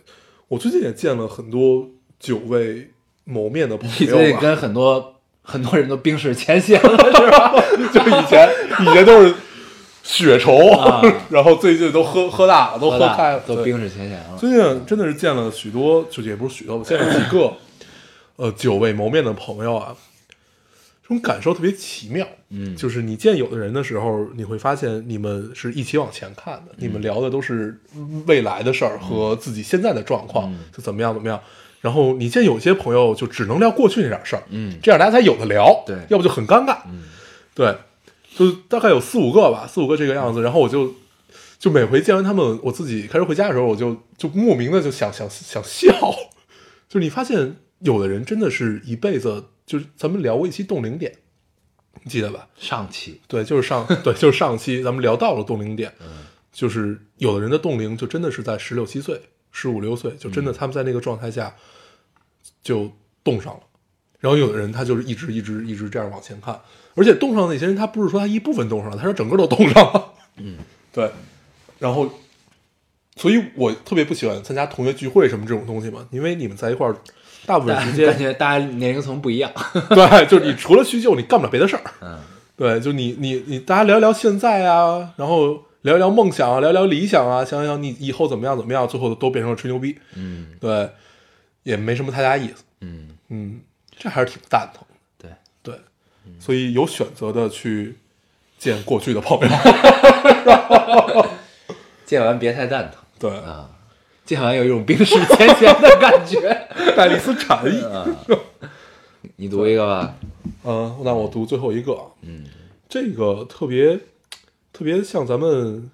[0.49, 1.87] 我最近也见了很多
[2.19, 2.91] 久未
[3.25, 7.53] 谋面的朋友跟很多很多人都冰释前嫌了， 是吧？
[7.93, 8.49] 就以前
[8.81, 9.35] 以前都是
[10.05, 14.37] 血仇，啊 然后最近都喝喝大了，都喝开了，对都冰释前嫌了。
[14.39, 17.53] 最近真的是见了许多，就也不是许多，吧见了几个，
[18.37, 19.97] 呃，久未谋面的朋友啊，
[21.03, 22.27] 这种感受特别奇妙。
[22.57, 27.81] 嗯就是你见有的人的时候，你会发现你们是一起往前看的，你们聊的都是
[28.27, 31.41] 未来的事儿和自己现在的状况，嗯就怎么样怎么样。
[31.81, 37.03] 然后你见有些朋友就只能聊过去那点事儿，嗯这样大家才有的聊，对要不就很尴尬，嗯
[37.55, 37.75] 对，
[38.37, 40.43] 就大概有四五个吧，四五个这个样子。
[40.43, 40.93] 然后我就
[41.59, 45.93] 就每回见完他们，我自己开车回家的时候，我就就莫名的就想想想笑。
[46.89, 51.13] 就是你发现有的人真的是一辈子，就是咱们聊过一期冻龄点，
[52.03, 52.49] 你记得吧？
[52.59, 55.93] 上期对，就是上 对，就是上期咱们聊到了冻龄点，
[56.53, 59.21] 就是有的人的冻龄就真的是在十六七岁、
[59.51, 61.55] 十五六岁，就真的他们在那个状态下
[62.63, 62.91] 就
[63.23, 63.61] 冻上了。
[64.25, 66.59] 然后有的人他就是一直一直一直这样往前看，
[66.95, 70.13] 而且冻上的那些人，他不是说他一部分冻上了，他是整个都冻上了。
[70.39, 70.57] 嗯，
[70.91, 71.11] 对。
[71.79, 72.09] 然后，
[73.17, 76.97] 所以我特别不喜欢参加同学聚会什么这种东西嘛，因为你们在一块儿，
[77.45, 79.53] 大部分时间感觉大家年龄层不一样。
[79.91, 81.83] 对，就是你除了叙旧，你干不了别的事儿。
[82.01, 82.19] 嗯
[82.57, 89.99] 对，就你你你，大家聊一聊现在啊，然后聊一聊梦想啊，聊聊理想啊，想想你以后怎么样怎么样，最后都变成了吹牛逼。
[90.15, 90.89] 嗯对，
[91.65, 92.65] 也没什么太大意思。
[92.81, 93.61] 嗯，嗯，
[93.97, 94.95] 这还是挺蛋疼的。
[95.19, 95.31] 对，
[95.63, 95.81] 对，
[96.41, 97.97] 所以有选择的去
[98.59, 99.49] 见过去的朋友。
[102.05, 103.71] 见完别太蛋疼对，啊，
[104.25, 106.41] 见完有一种冰释前嫌的感觉。
[106.95, 107.81] 带了一丝禅意。
[107.81, 108.07] 啊，
[109.37, 110.15] 你读一个吧。
[110.65, 112.05] 嗯，那我读最后一个啊。
[112.23, 112.45] 嗯
[112.89, 113.99] 这个特别
[114.73, 115.91] 特别像咱们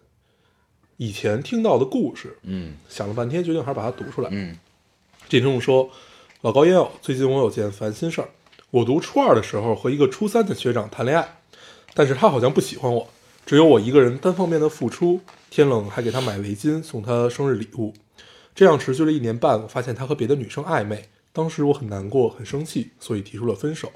[0.96, 4.28] 以前听到的故事，嗯想了半天，决定还是把它读出来。
[4.32, 4.58] 嗯
[5.28, 5.88] 这听众说
[6.42, 8.28] ：“老高烟友，最近我有件烦心事儿。
[8.70, 11.36] 我读初二的时候和一个初三的学长谈恋爱，
[11.92, 13.06] 但是他好像不喜欢我，
[13.44, 15.20] 只有我一个人单方面的付出。
[15.50, 17.92] 天冷还给他买围巾，送他生日礼物。
[18.54, 21.10] 这样持续了一年半，我发现他和别的女生暧昧。
[21.34, 23.92] 当时我很难过，很生气，所以提出了分手。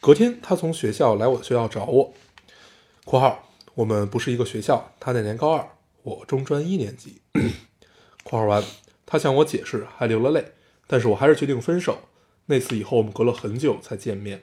[0.00, 2.12] 隔天，他从学校来我的学校找我。
[3.06, 5.64] （括号我们不是一个学校，他那年高二，
[6.02, 7.20] 我中专一年级。）
[8.24, 8.60] 括号完，
[9.06, 10.44] 他向我解释，还流了泪，
[10.90, 11.96] 但是我还是决定分手。
[12.46, 14.42] 那次以后，我们隔了很久才见面。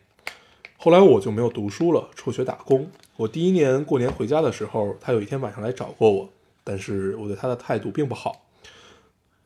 [0.78, 2.90] 后来我就没有读书了，辍学打工。
[3.18, 6.30] 我第一年过年回家的时候，他有一天晚上来找过我，
[6.64, 8.46] 但是我对他的态度并不好。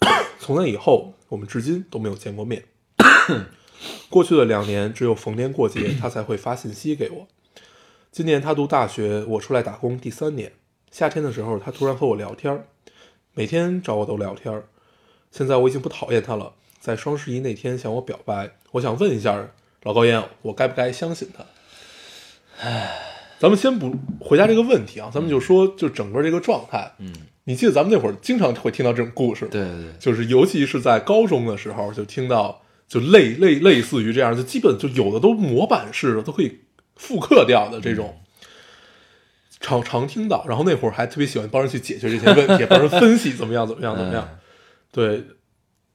[0.37, 2.65] 从那以后，我们至今都没有见过面。
[4.07, 7.27] 过去的两年，只有逢年过节他才会发信息给我。
[8.11, 10.51] 今年他读大学，我出来打工第三年。
[10.91, 12.67] 夏天的时候，他突然和我聊天，
[13.33, 14.61] 每天找我都聊天。
[15.31, 18.51] 现在我已经不讨厌他了，在双十一那天向我表白。
[18.71, 19.47] 我想问一下
[19.83, 21.45] 老高烟，我该不该相信他？
[22.59, 22.91] 唉，
[23.39, 26.91] 咱们先不回答这个问题啊，咱们就说就整个这个状态。
[26.97, 27.13] 嗯
[27.43, 29.47] 你记得咱们那会儿经常会听到这种故事？
[29.47, 36.59] 对对对，就是尤其是在高中的时候，就听到就类类类似于这样，就基本就有的都模板式的，都可以
[36.97, 38.21] 复刻掉的这种，
[39.59, 40.45] 常常听到。
[40.47, 44.29] 然后那会儿还特别喜欢帮人去解决这些问题，帮人分析怎么样怎么样怎么样。
[44.91, 45.23] 对，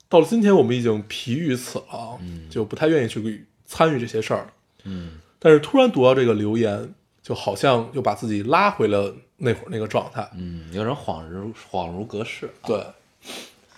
[0.08, 4.48] 到了今天我们已经疲于此了，就不太愿意去参与这些事儿。
[4.84, 10.28] 嗯但是突然读到这个留言，就好像又把自己拉回了那会儿那个状态。
[10.34, 12.50] 嗯，有种恍如恍如隔世。
[12.64, 12.84] 对，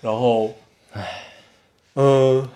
[0.01, 0.55] 然后，
[0.93, 1.25] 唉，
[1.95, 2.49] 嗯、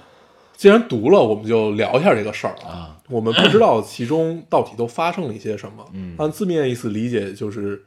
[0.57, 3.01] 既然读了，我们就聊一下这个事儿啊。
[3.09, 5.87] 我们不知道其中到底都发生了一些什么。
[5.93, 7.85] 嗯按字面意思理解，就是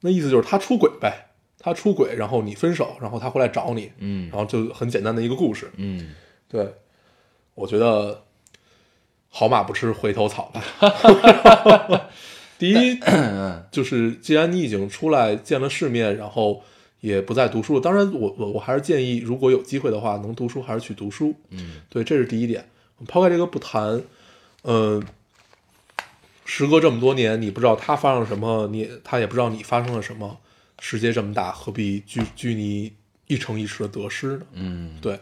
[0.00, 1.27] 那意思就是他出轨呗，
[1.58, 5.70] 他出轨，然后你分手，然后他回来找你，嗯然后就很简单的一个故事。
[5.76, 6.14] 嗯，
[6.48, 6.74] 对，
[7.54, 8.24] 我觉得
[9.28, 10.62] 好马不吃回头草吧。
[12.58, 12.98] 第一，
[13.70, 16.62] 就是既然你已经出来见了世面，然后
[17.00, 21.34] 也不再读书，当然我我我还是建议，如果有机会的话，能读书还是去读书。
[21.50, 22.68] 嗯，对，这是第一点。
[23.06, 24.02] 抛开这个不谈，
[24.62, 25.00] 呃，
[26.44, 30.38] 时隔这么多年，你不知道他发生了什么，你他也不知道你发生了什么。
[30.80, 32.92] 世界这么大，何必拘拘泥
[33.26, 34.42] 一城一池的得失呢？
[34.52, 35.18] 嗯，对，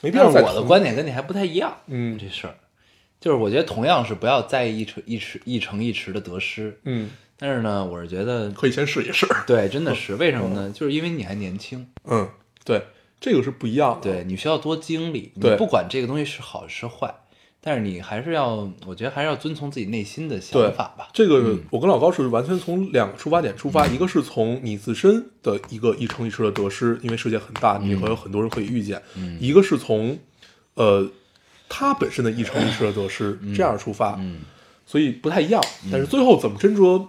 [0.00, 1.76] 没必但是要我的观点跟你还不太一样。
[1.86, 2.54] 嗯这事儿，
[3.20, 6.78] 就是我觉得同样是不要在意一城一池一城一池的得失。
[6.84, 9.26] 嗯，但是呢，我是觉得可以先试一试。
[9.46, 10.70] 对，真的是为什么呢？
[10.70, 12.28] 就是因为你还年轻，嗯，
[12.64, 12.82] 对，
[13.20, 14.10] 这个是不一样的。
[14.10, 15.32] 对你需要多经历。
[15.34, 17.14] 你对不管这个东西是好是坏，
[17.62, 21.08] 但是你还是要，我觉得还是要遵从自己内心的想法吧。
[21.12, 28.98] 这个嗯我跟老高是完全从两个出发点出发，一个是从你自身的一个一城一池的得失，因为世界很大，你会有很多人可以遇见；
[29.38, 30.18] 一个是从
[30.74, 31.06] 呃
[31.68, 34.38] 他本身的一城一池的得失这样出发，嗯
[34.86, 35.62] 所以不太一样。
[35.92, 37.06] 但是最后怎么斟酌，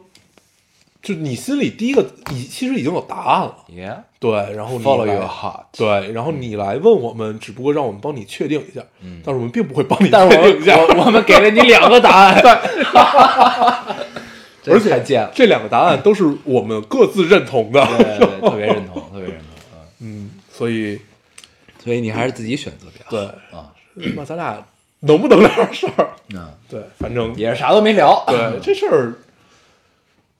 [1.01, 5.63] 就你心里第一个已其实已经有答案了，，Yeah，对，然后你 follow 来 your heart。
[5.75, 8.81] 对，然后你来问我们，只不过让我们帮你确定一下，
[9.23, 12.39] 但是我们并不会帮你确定一下，我我们给了你两个答案，
[14.63, 15.27] 对 而且。
[15.33, 19.41] 这两个答案都是我们各自认同的，对对，对特别认同， 特别认同。
[20.01, 20.99] 嗯，嗯，所以
[21.83, 23.09] 所以你还是自己选择比较好。
[23.09, 23.25] 对
[23.57, 23.73] 啊，
[24.15, 24.63] 那咱俩
[24.99, 26.09] 能不能聊点事儿？
[26.33, 28.23] 嗯对，反正也是啥都没聊。
[28.27, 29.15] 对这事儿，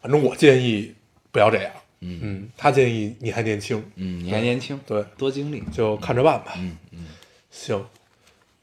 [0.01, 0.93] 反正我建议
[1.31, 1.71] 不要这样。
[2.03, 5.61] 嗯嗯，他建议你还年轻，嗯，你还年轻，对，多经历。
[5.71, 6.53] 就看着办吧。
[6.57, 7.05] 嗯嗯，
[7.51, 7.85] 行，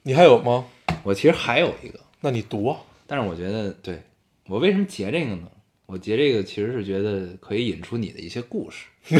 [0.03, 0.64] 你还有吗？
[1.05, 2.77] 我其实还有一个，那你读啊。
[3.07, 4.03] 但是我觉得，对
[4.48, 5.42] 我为什么截这个呢？
[5.87, 8.87] 我截这个其实是觉得可以引出你的一些故事，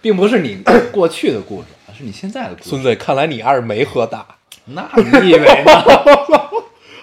[0.00, 2.70] 并不是你过去的故事，而是你现在的故事。
[2.70, 4.24] 孙子，看来你二没喝大，
[4.66, 5.84] 那你以为呢？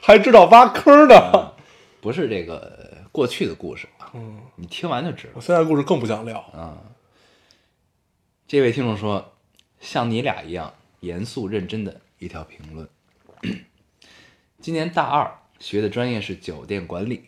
[0.05, 1.51] 还知道挖坑呢。
[1.99, 5.41] 不是这个过去的故事啊，嗯，你听完就知道我。
[5.41, 6.39] 现在故事更不想聊。
[6.53, 6.77] 啊，
[8.47, 9.33] 这位听众说，
[9.79, 12.87] 像你俩一样严肃认真的一条评论。
[14.61, 17.23] 今年大二，学的专业是酒店管理。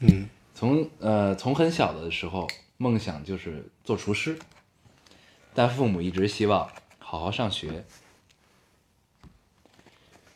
[0.00, 2.46] 嗯从呃从很小的时候，
[2.76, 4.38] 梦想就是做厨师，
[5.54, 7.86] 但父母一直希望好好上学。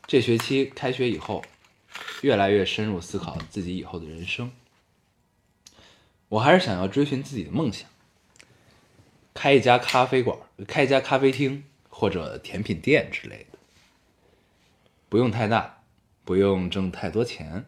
[0.07, 1.43] 这学期开学以后，
[2.23, 4.51] 越来越深入思考自己以后的人生。
[6.29, 7.89] 我还是想要追寻自己的梦想，
[9.33, 13.59] 开一家咖啡馆，开一家咖啡厅或者甜品店之类的。
[15.09, 15.83] 不用太大，
[16.25, 17.67] 不用挣太多钱，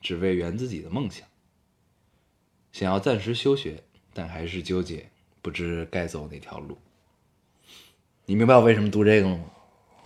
[0.00, 1.26] 只为圆自己的梦想。
[2.70, 3.82] 想要暂时休学，
[4.14, 5.10] 但还是纠结，
[5.42, 6.78] 不知该走哪条路。
[8.26, 9.44] 你明白我为什么读这个了吗？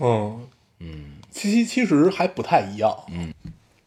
[0.00, 0.48] 嗯
[0.80, 2.94] 嗯，七七其实还不太一样。
[3.10, 3.32] 嗯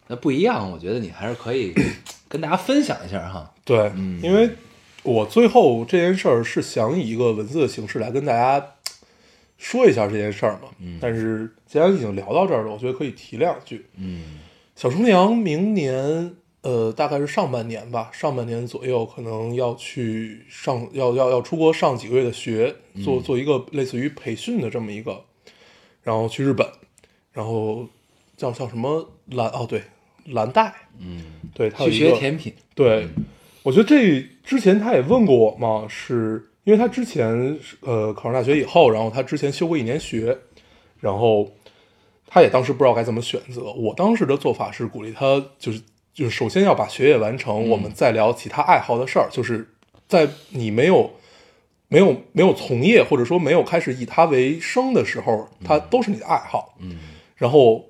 [0.09, 1.73] 那不一样，我觉得你还是可以
[2.29, 3.53] 跟大家分享一下哈。
[3.65, 3.91] 对，
[4.23, 4.49] 因为
[5.03, 8.65] 我最后这件事儿是想以一个文字的形式来跟大家
[9.57, 10.69] 说一下这件事儿嘛。
[10.79, 13.85] 嗯，但是既然已经聊到这儿了，我觉得可以提两句。
[13.97, 14.39] 嗯
[14.77, 25.25] 小厨娘明年呃大概是上半年吧，上半年左右可能要去上要要要出国上几个月的学，做做一个类似于培训的这么一个，
[26.03, 26.65] 然后去日本，
[27.37, 27.85] 然后
[28.35, 29.83] 叫叫什么蓝哦对
[30.25, 31.23] 蓝带，嗯，
[31.53, 32.51] 对，他有去一个学甜品。
[32.73, 33.07] 对，
[33.61, 40.35] 我觉得这之前他也问过我嘛，是因为他之前呃考上大学以后，然后他之前休过一年学，
[40.99, 41.47] 然后
[42.25, 43.71] 他也当时不知道该怎么选择。
[43.71, 45.79] 我当时的做法是鼓励他，就是
[46.11, 49.29] 就是首先要把学业完成，我们再聊其他爱好的事儿。
[49.31, 49.69] 就是
[50.07, 51.11] 在你没有
[51.87, 56.75] 没有没有从业或者说没有开始以它为生的时候，它都是你的爱好。
[56.79, 56.97] 嗯
[57.37, 57.85] 然后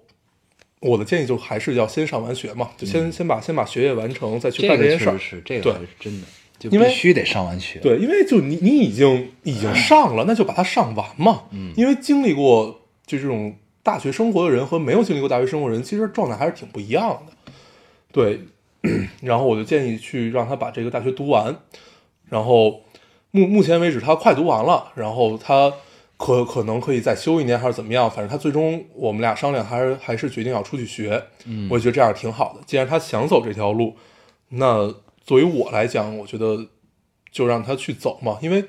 [0.80, 5.18] 我的建议就还是要先上完学嘛，就先、先把先把学业完成，再去这个干这件事儿。
[5.18, 6.28] 是，这对个还是真的，
[6.60, 7.80] 就必须得上完学。
[7.80, 11.46] 对，因为就你你已经已经上了，那就把它上完嘛。
[11.52, 17.34] 嗯，因为经历过就这种大学生活的人和没有经历过大学生活的人，其实状态还是挺不一样的。
[18.12, 18.42] 对，
[19.22, 21.56] 然后我就建议去让他把这个大学读完，
[22.30, 22.82] 然后
[23.32, 25.74] 目目前为止他快读完了，然后他
[26.18, 31.24] 可可能可以再休一年还是怎么样，反正他最终我们俩商量还是还是决定要出去学。
[31.46, 32.62] 嗯，我也觉得这样挺好的。
[32.66, 33.96] 既然他想走这条路，
[34.50, 34.94] 那
[35.24, 36.68] 作为我来讲，我觉得
[37.32, 38.66] 就让他去走嘛，因为，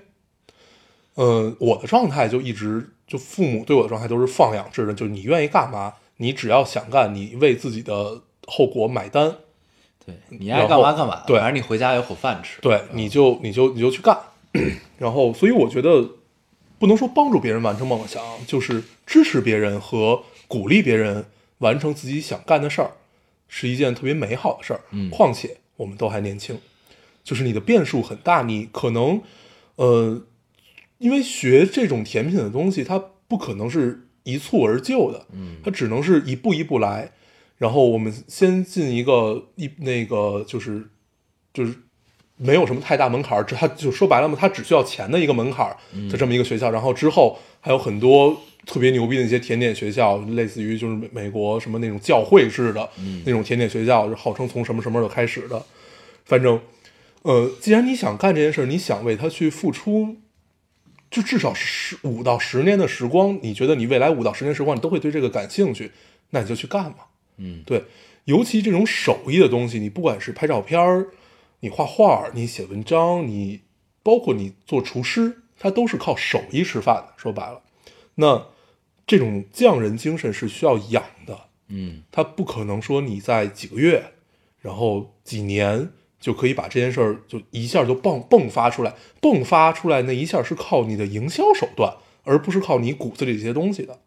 [1.15, 9.37] 呃，我的状态就一直就父母对我的状态都是放养制的，就是你愿意干嘛，你只要想干，你为自己的后果买单，
[10.05, 12.61] 对你爱干嘛干嘛，对反正你回家有口饭吃。
[12.61, 14.19] 对，你就你就你就去干，
[14.99, 16.05] 然后，所以我觉得
[16.79, 21.27] 不能说帮助别人完成梦想，就是支持别人和鼓励别人
[21.59, 22.93] 完成自己想干的事儿，
[23.49, 24.81] 是一件特别美好的事儿。
[24.93, 26.59] 嗯况且我们都还年轻，
[27.25, 29.21] 就是你的变数很大，你可能，
[29.77, 30.25] 呃，
[30.99, 37.13] 因为学这种甜品的东西，它不可能是一蹴而就的，嗯它只能是一步一步来。
[37.59, 40.89] 然后我们先进一个一那个就是
[41.53, 41.75] 就是
[42.39, 45.77] 没有什么太大门槛儿，只它就说白了嘛，他只需要钱的一个门槛儿
[46.11, 46.71] 的这么一个学校。
[46.71, 52.89] 然后之后还有很多特别牛逼的一些甜点学校，类似于就是美美国什么那种教会式的
[53.25, 55.63] 那种甜点学校，就号称从什么什么时候开始的。
[56.25, 56.61] 反正，
[57.23, 60.17] 呃，既然你想干这件事儿，你想为它去付出，
[61.11, 65.91] 就至少十五到十年的时光，你觉得你未来五到十年时光你都会对这个感兴趣，
[66.31, 66.97] 那你就去干嘛。
[67.39, 67.83] 嗯，对，
[68.27, 71.07] 尤其这种手艺的东西，你不管是拍照片儿，
[71.61, 73.63] 你画画，你写文章，你
[74.03, 77.15] 包括你做厨师，他都是靠手艺吃饭的。
[77.17, 77.63] 说白了，
[78.15, 78.47] 那
[79.07, 81.39] 这种匠人精神是需要养的。
[81.69, 84.13] 嗯他不可能说你在几个月，
[84.61, 91.95] 然后几年就可以把这件事儿就一下就迸迸发出来，迸发出来那一下是靠你的营销手段，
[92.25, 93.99] 而不是靠你骨子里这些东西的。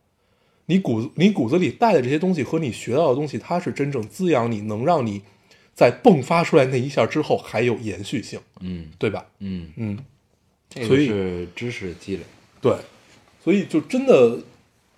[0.67, 5.21] 你骨你骨子里带的这些东西和你学到的东西，它是真正滋养你，能让你
[5.81, 9.25] 在迸发出来那一下之后还有延续性，嗯对吧？
[9.39, 9.97] 嗯，嗯，
[10.69, 12.21] 这个所以是知识积累。
[12.61, 12.75] 对，
[13.43, 14.37] 所以就真的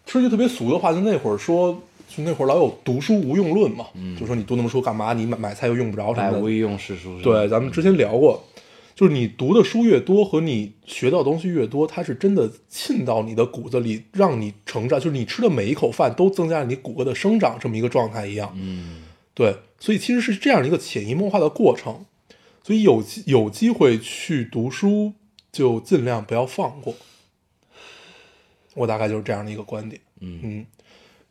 [0.05, 5.13] 说句特别俗的话，就那会儿说，就那会儿老有读书无用论嘛，嗯就说你读那么书干嘛？
[5.13, 6.39] 你买买菜又用不着什么的。
[6.39, 7.21] 无一用是书。
[7.21, 8.43] 对，咱们之前聊过，
[8.93, 14.99] 就是你读的书越多和你学到的东西越多，它是真的沁到你的骨子里，让你成长。
[14.99, 18.51] 就是你吃的每一口饭都增加了你骨骼的生长，这么一个状态一样。
[18.57, 19.03] 嗯
[19.35, 22.05] 对，所以其实是这样的一个潜移默化的过程。
[22.63, 25.11] 所以有机有机会去读书，
[25.51, 26.95] 就尽量不要放过。
[28.75, 29.99] 我大概就是这样的一个观点。
[30.21, 30.65] 嗯嗯，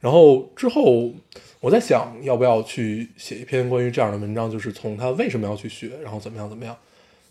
[0.00, 1.14] 然后之后
[1.60, 6.76] 我在想，要不要去写一篇关于这样的文章，就是从他为什么要去学，然后怎么样怎么样，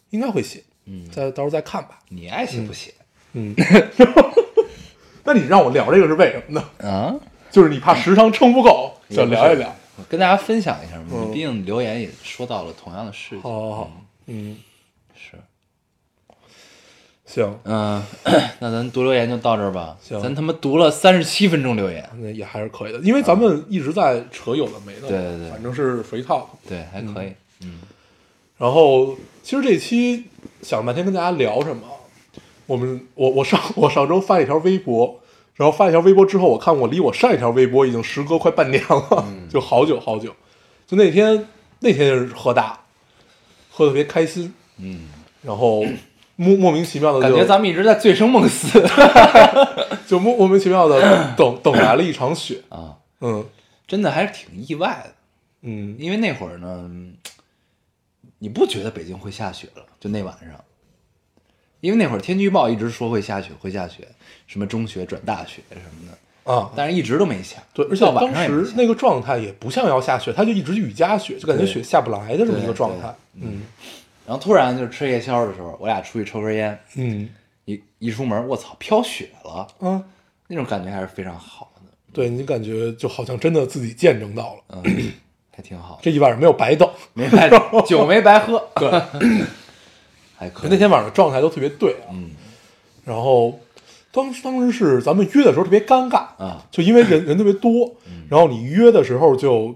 [0.10, 0.64] 应该会写。
[0.86, 2.00] 嗯，再到时候再看吧。
[2.10, 2.96] 你爱写不写？
[3.34, 3.54] 嗯，
[5.24, 6.70] 那你让我聊这个是为什么呢？
[6.80, 7.14] 啊，
[7.52, 9.76] 就是你怕时长撑不够，想聊一聊。
[9.98, 13.42] 我跟大家分享一下嘛，毕竟留言也说到了同样的事情。
[13.42, 13.92] 好好好，
[14.28, 14.58] 嗯，
[15.16, 15.38] 是，
[17.26, 18.04] 行，嗯，
[18.60, 19.98] 那咱读留言就到这儿吧。
[20.02, 26.46] 行咱他妈读了三十七分钟留言，那也还是可以的，因为咱们一直在扯有的没的，对对对反正是 free talk。
[26.68, 27.34] 对，还可以。
[27.64, 27.82] 嗯
[28.58, 30.26] 然后其实这期
[30.62, 31.84] 想了半天跟大家聊什么，
[32.68, 35.20] 我们我我上我上周发了一条微博，
[35.56, 40.36] 然后发一条微博之后，我看我离我上一条微博已经时隔快半年了， 就好久好久。
[40.88, 41.47] 就那天
[41.80, 42.80] 那天就是喝大，
[43.70, 45.08] 喝的特别开心，嗯，
[45.41, 45.84] 然后
[46.36, 48.82] 莫莫名其妙的感觉咱们一直在醉生梦死。
[50.08, 50.99] 就莫莫名其妙的
[51.38, 53.45] 等等来了一场雪，啊，嗯。
[53.88, 55.14] 真的还是挺意外的。
[55.64, 55.97] 嗯。
[55.99, 56.89] 因为那会儿呢，
[58.39, 59.84] 你不觉得北京会下雪了？
[59.99, 60.64] 就那晚上，
[61.82, 64.08] 因为那会儿天气预报一直说会下雪，会下雪，
[64.52, 67.56] 什么中学转大学什么的，啊，但是一直都没下。
[67.74, 73.16] 对，而且当时那个状态也不像要下雪，它就一直雨夹雪，就感觉雪下不来的这么一个状态。
[73.36, 73.62] 嗯。
[74.28, 77.30] 然后突然就是吃夜宵的时候，我俩出去抽根烟，嗯。
[77.66, 80.04] 一一出门，我操，飘雪了，嗯，
[80.47, 81.82] 那种感觉还是非常好的，
[82.12, 85.12] 对你感觉就好像真的自己见证到了，嗯，
[85.56, 86.89] 还挺好，这一晚上没有白等。
[87.14, 88.89] 没白等 酒没白喝，对，
[90.36, 90.70] 还可以。
[90.72, 92.10] 那天晚上状态都特别对啊。
[92.12, 92.32] 嗯。
[93.06, 93.60] 然后
[94.12, 97.95] 当时当时是咱们约的时候特别尴尬，啊，就因为人人特别多，
[98.30, 99.74] 然后你约的时候就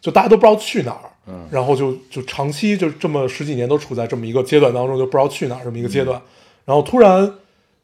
[0.00, 1.46] 就大家都不知道去哪儿，嗯。
[1.50, 6.20] 然后就就长期就这么十几年都处在这么一个阶段当中，就不知道去哪儿这么一个阶段，
[6.64, 7.34] 然后突然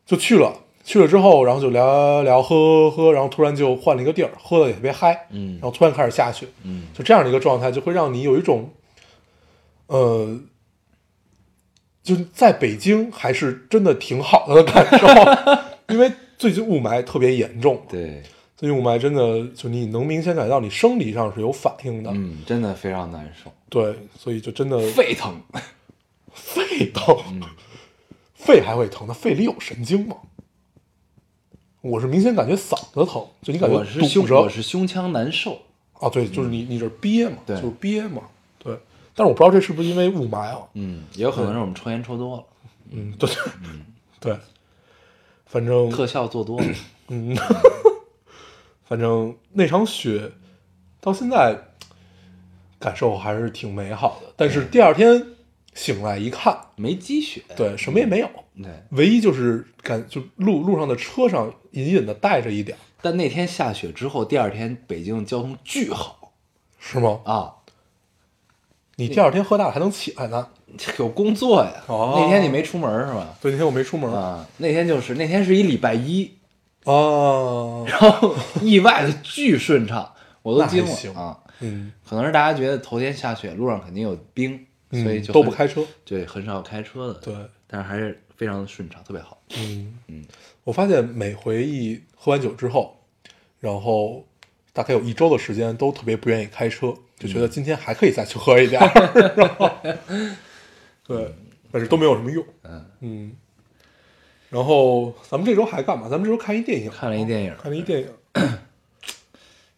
[0.06, 0.52] 就去了，
[0.84, 5.58] 去了之后，然后就聊聊喝喝喝，然后突然就换了一个地儿，喝的也特别嗨，嗯。
[5.60, 6.84] 然后突然开始下雪，嗯。
[6.94, 8.70] 就这样的一个状态，就会让你有一种，
[9.86, 10.38] 呃，
[12.02, 15.06] 就是在北京还是真的挺好的感受，
[15.90, 18.22] 因为最近雾霾特别严重，对，
[18.56, 25.40] 最近雾霾真的就你能明显感觉到你生理上是有反应的，嗯，真的非常难受，对，所以就真的沸腾。
[26.32, 27.16] 肺疼，
[28.34, 30.16] 肺还会疼，那肺里有神经吗？
[31.80, 35.58] 我是明显感觉嗓子疼，就你感觉我是胸，堵着我是胸腔难受。
[35.94, 38.22] 啊，对，就是你你这憋嘛，对就是憋嘛，
[38.58, 38.74] 对。
[39.14, 40.62] 但是我不知道这是不是因为雾霾啊？
[40.74, 42.44] 嗯，也有可能是我们抽烟抽多了，
[42.90, 43.28] 嗯，对，
[44.20, 44.38] 对，
[45.50, 46.66] 反正特效做多了。
[47.08, 47.36] 嗯，
[48.86, 50.30] 反正那场雪
[51.00, 51.58] 到现在
[52.78, 55.26] 感受还是挺美好的，但是第二天
[55.74, 57.42] 醒来一看，没积雪。
[57.56, 58.30] 对，什么也没有，
[58.62, 66.32] 对，唯一就是感就路路上的车上隐隐的带着一点儿，但那天下雪之后，第二天北京交通巨好
[66.78, 67.20] 是吗？
[67.24, 67.56] 啊，
[69.00, 70.46] 你第二天喝大了还能起来呢？
[70.98, 71.72] 有工作呀。
[71.88, 73.34] 哦那天你没出门是吧？
[73.40, 76.30] 对，那天我没出门啊，那天就是那天是一礼拜一，
[76.84, 81.38] 哦， 然后意外的巨顺畅，我都惊了啊。
[81.60, 87.14] 嗯，可能是大家觉得头天下雪，路上肯定有冰，嗯所以就都不开车，对，很少开车的。
[87.14, 87.34] 对，
[87.66, 89.38] 但是还是非常的顺畅，特别好。
[89.58, 90.24] 嗯嗯，
[90.64, 92.96] 我发现每回一喝完酒之后，
[93.58, 94.24] 然后
[94.72, 99.70] 大概有一周的时间都特别不愿意开车，就觉得今天还可以再去喝一点儿，然 后
[101.06, 101.34] 对，
[101.70, 102.42] 但是都没有什么用。
[102.64, 102.86] 嗯。
[103.00, 103.32] 嗯，
[104.48, 106.08] 然后咱们这周还干嘛？
[106.08, 107.54] 咱们这周看一电影，看了一电影。
[107.60, 108.08] 看了一电影，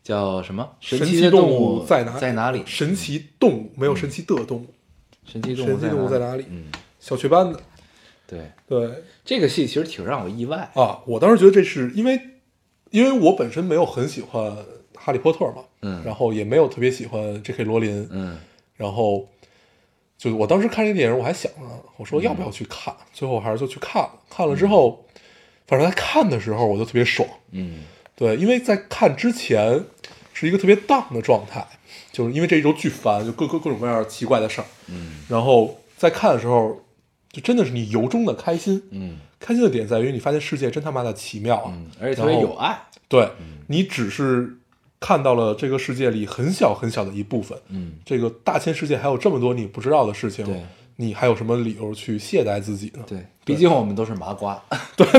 [0.05, 0.71] 叫什么？
[0.79, 2.17] 神奇的动物在哪？
[2.17, 2.63] 在哪里？
[2.65, 4.67] 神奇动物没有神奇的动物，
[5.27, 6.45] 神奇动神奇动物在哪哪里？
[6.49, 6.67] 嗯，
[7.01, 7.61] 小雀斑的。
[8.27, 9.03] 对，对。
[9.25, 10.71] 这个戏其实挺让我意外。
[10.75, 12.21] 啊，我当时觉得这是因为，
[12.91, 14.57] 因为我本身没有很喜欢
[15.03, 16.03] 哈利波特嘛，嗯。
[16.05, 17.65] 然后也没有特别喜欢 J.K.
[17.65, 18.39] 罗琳，嗯。
[18.77, 19.27] 然后
[20.17, 24.11] 就我当时看这个电影，我还想呢，我说要不要去看，最后还是就去看了。
[24.31, 25.05] 看了之后，
[25.67, 27.81] 反正在看的时候我就特别爽，嗯。
[28.15, 29.85] 对，因为在看之前
[30.33, 31.67] 是一个特别荡的状态，
[32.13, 35.25] 就是因为这一周巨烦，就各各各种各样奇怪的事儿，嗯。
[35.29, 36.81] 然后在看的时候，
[37.31, 39.19] 就真的是你由衷的开心，嗯。
[39.41, 42.79] 开心的点在于你发现世界真他妈的奇妙啊，嗯，而且特别有爱。
[43.09, 43.29] 对
[43.67, 44.57] 你只是
[45.03, 50.63] 看到了这个世界里很小很小的一部分，嗯这个大千世界还有这么多你不知道的事情，对
[50.97, 53.03] 你还有什么理由去懈怠自己呢？
[53.09, 54.63] 对，毕竟我们都是麻瓜。
[54.97, 55.05] 对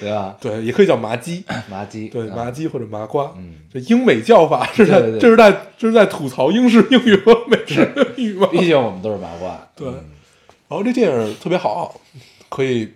[0.00, 0.36] 对吧？
[0.40, 2.08] 对，也可以叫麻鸡， 麻鸡。
[2.08, 8.48] 对，啊麻鸡或者麻瓜，嗯，这英美叫法是在这是在这是在吐槽英式英语和美式英语吗？
[8.50, 9.56] 毕竟我们都是麻瓜。
[9.76, 10.04] 对嗯
[10.68, 11.98] 然后这电影特别好，
[12.50, 12.86] 可以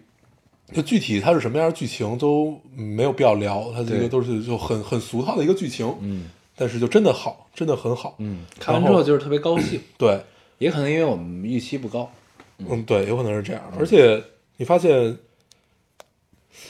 [0.73, 10.21] 就具体它是什么样的剧情都没有必要聊，它这个都是就很很俗套的一个剧情，嗯但是就真的好，真的很好，嗯，看完之后就是特别高兴， 对，
[10.59, 12.11] 也可能因为我们预期不高。
[12.59, 13.63] 嗯，对，有可能是这样。
[13.79, 14.23] 而且
[14.59, 15.17] 你发现，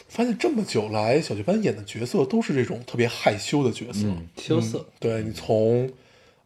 [0.08, 5.90] 发现这么久来，小雀斑演的角色都是这种特别害羞的角色，嗯羞涩嗯对你从，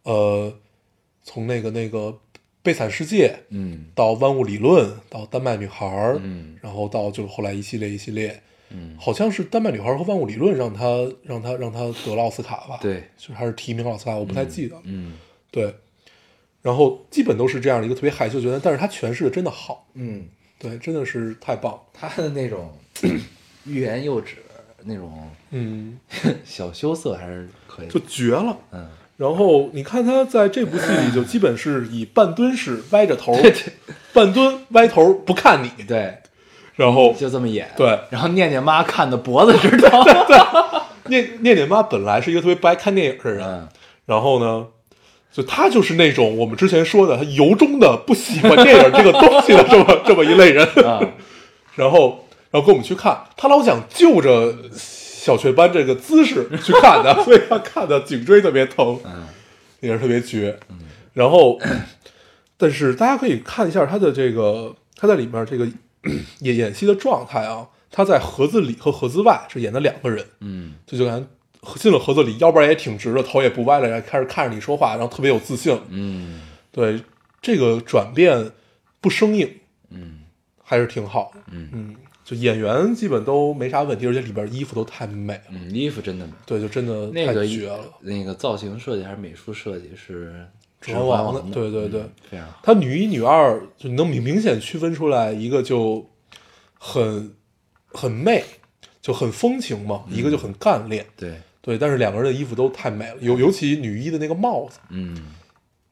[0.02, 0.52] 呃，
[1.22, 2.18] 从那个那个
[2.66, 14.76] 悲惨世界，嗯到万物理论，到丹麦女孩儿，嗯然后到就是后来一系列一系列，嗯，好像是丹麦女孩儿和万物理论让他让他让他得了奥斯卡吧？，对，就还是提名奥斯卡，我不太记得。
[14.82, 15.14] 嗯
[15.52, 15.72] 对，
[16.60, 20.26] 然后基本都是这样的一个特别害羞的角色，但是他诠释的真的好，嗯，
[20.58, 21.80] 对，真的是太棒了。
[21.94, 22.76] 他的那种
[23.64, 24.36] 欲言又止，
[24.82, 25.98] 那种嗯，
[26.44, 27.88] 小羞涩还是可以。
[27.88, 28.58] 就绝了。
[28.72, 33.72] 嗯，然后你看他在这部戏里，就基本是以半蹲式歪着头， 对对。
[34.12, 36.18] 半蹲歪头不看你，对，
[36.74, 37.70] 然后就这么演。
[37.76, 37.98] 对。
[38.10, 39.90] 然后念念妈看的脖子直疼。
[41.08, 43.68] 念念念妈本来是一个特别不爱看电影的人，嗯。
[44.04, 44.66] 然后呢，
[45.32, 50.66] 就他就是那种我们之前说的，他由衷的不喜欢电影这个东西的这么 这么一类人。
[50.84, 51.00] 啊，
[51.74, 54.54] 然后，然后跟我们去看，他老想就着
[55.26, 59.26] 小雀斑这个姿势 去看的，所以他看的颈椎特别疼，嗯。
[59.80, 60.56] 也是特别绝。
[61.12, 61.58] 然后，
[62.56, 65.66] 但是大家可以看一下他的这个他在里面这个
[66.38, 70.74] 演 演戏的状态啊，他在盒子里和盒子外是演的两个人，嗯。
[70.86, 75.76] 就就感觉进了盒子里，腰板也挺直了，头也不歪了，然后开始看着你说话，然后特别有自信。
[75.88, 76.40] 嗯。
[76.70, 77.02] 对
[77.42, 78.52] 这个转变
[79.00, 79.50] 不生硬，
[79.90, 80.20] 嗯。
[80.62, 81.40] 还是挺好的。
[81.52, 81.96] 嗯
[82.26, 85.42] 就演员基本都没啥问题，而且里边衣服都太美了。
[85.50, 86.32] 嗯，衣服真的美。
[86.44, 87.84] 对，就真的太那个绝了。
[88.00, 90.44] 那个造型设计还是美术设计是
[90.80, 92.60] 指环王的的，对对对嗯非常好。
[92.64, 96.04] 他女一、女二，就能明明显区分出来，一个就
[96.74, 97.32] 很
[97.86, 98.42] 很媚，
[99.00, 105.32] 就很风情嘛，一个就很干练，对，对，但是两个人的衣服都太美了，尤尤其女一的那个帽子，嗯，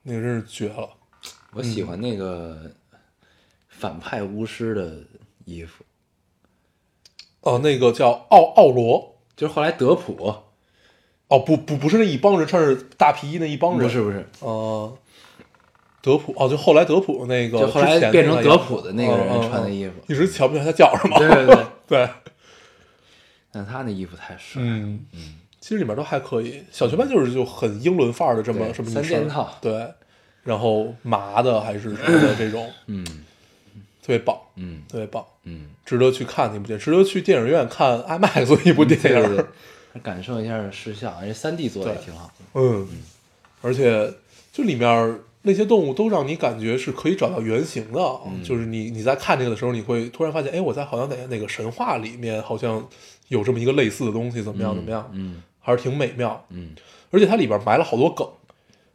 [0.03, 0.91] 那个真是绝了。
[1.53, 2.69] 我喜欢那个
[3.69, 4.99] 反派巫师的
[5.45, 5.85] 衣服，
[7.45, 10.35] 哦，那个叫奥奥罗，就是后来德普，
[11.29, 14.93] 哦不不不是那一帮人穿着大皮衣那一帮人，不是不是，呃，
[16.03, 21.19] 德普哦，就后来德普那个，就后来变成德普的那个人穿的衣服嗯一直瞧不起来他叫什么。
[21.19, 21.57] 对对对，
[21.89, 22.09] 对，
[23.53, 26.63] 但他那衣服太帅，嗯嗯，其实里面都还可以。
[26.71, 29.87] 小学班就是就很英伦范儿的这么对这么一身三件套对，
[30.43, 33.05] 然后麻的还是什么的 这种，嗯
[34.05, 34.83] 特别棒，嗯。
[34.87, 39.09] 特别棒，嗯，值得去看那部电影，值得去电影院看 IMAX 一部电影。
[39.09, 42.27] 对对对，感受一下视效，而且三 D 做的也挺好。
[42.27, 42.87] 的，嗯，
[43.63, 44.13] 而且
[44.53, 48.43] 就里面那些动物都让你感觉是可以找到原型的，嗯。
[48.45, 52.87] 就是你你在看这个的时候，你会突然发现，哎，我在好像哪哪个神话里面好像
[53.29, 55.43] 有这么一个类似的东西，怎么样怎么样，嗯。
[55.61, 56.45] 还是挺美妙。
[56.51, 56.75] 嗯。
[57.11, 58.29] 而且它里边埋了好多梗，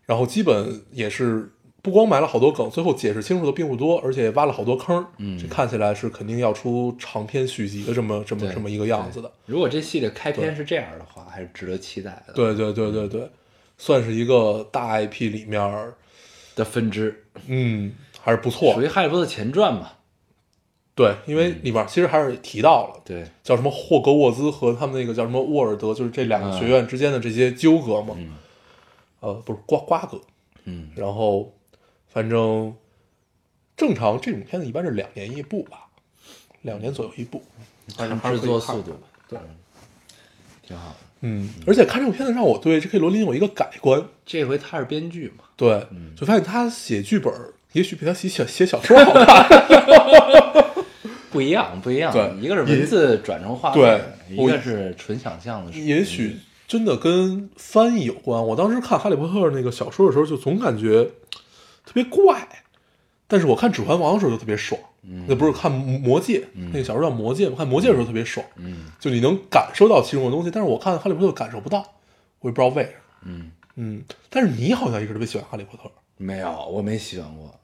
[0.05, 1.51] 然后基本也是
[1.82, 5.05] 不光埋了好多梗，最后解释清楚的并不多，而且挖了好多坑。
[5.17, 9.32] 嗯这看起来是肯定要出长篇续集的这么这么这么一个样子的。
[9.45, 12.34] 如果这系列开篇是这样的话，还是值得期待的。
[12.34, 13.30] 对对对对对，
[13.77, 15.93] 算是一个大 IP 里面，
[16.55, 18.82] 的分支，嗯，还是不错属。
[18.82, 19.91] 于哈利波特前传嘛？
[20.95, 23.01] 对，因为里面其实还是提到了。
[23.05, 28.13] 对，叫什么霍格沃兹和他们那个叫什么沃尔德，就是这两个学院之间的这些纠葛嘛。
[28.17, 28.34] 嗯
[29.21, 30.19] 呃，不是瓜瓜葛，
[30.65, 31.53] 嗯然后
[32.10, 32.74] 反正
[33.78, 35.88] 正常这种片子一般是两年一部吧，
[36.64, 37.41] 两年左右一部，
[37.95, 39.39] 看的作速度吧，对，
[40.68, 40.95] 挺好的。
[41.22, 42.97] 嗯，而且看这种片子让我对 J.K.
[42.97, 45.43] 罗琳有一个改观，这回他是编剧嘛？
[45.57, 47.34] 对，嗯就发现他写剧本
[47.74, 50.66] 也许比他写小写小说好看，
[51.30, 52.12] 不一样，不一样。
[52.12, 55.72] 对一个是文字转成画对面，一个是纯想象的。
[55.74, 56.38] 也许
[56.68, 58.43] 真的跟翻译有关。
[58.43, 61.10] 我当时看《哈利波特》那个小说的时候，就总感觉
[61.89, 62.47] 特别怪，
[63.27, 64.79] 但是我看《指环王》的时候就特别爽。
[65.27, 65.71] 那不是看
[66.01, 66.39] 《魔戒》
[66.71, 68.85] 那个小说叫《魔戒》，我看《魔戒》的时候特别爽，嗯。
[68.99, 70.51] 就你能感受到其中的东西。
[70.51, 71.79] 但是我看《哈利波特》感受不到，
[72.41, 72.95] 我也不知道为什么。
[73.23, 77.55] 嗯，嗯，但是你好像一直特别喜欢《哈利波特》，没有，我没喜欢过。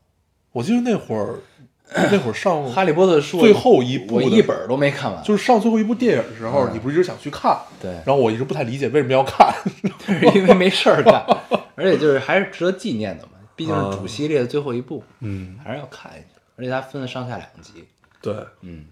[0.53, 1.35] 我记得那会儿
[2.11, 6.73] 那会儿上 《哈利波特》书，最后一部我一本都没看完，就是上最后一部电影的时候，嗯。
[6.73, 7.55] 你不是一直想去看？
[7.81, 7.91] 对。
[8.05, 9.53] 然后我一直不太理解为什么要看。
[10.07, 11.21] 是因为没事儿干，
[11.75, 16.27] 而且就是还是值得纪念的嘛，毕竟是主系列的最后一部，嗯，还是要看一下。
[16.57, 17.83] 而且它分了上下两集，
[18.21, 18.85] 对，嗯，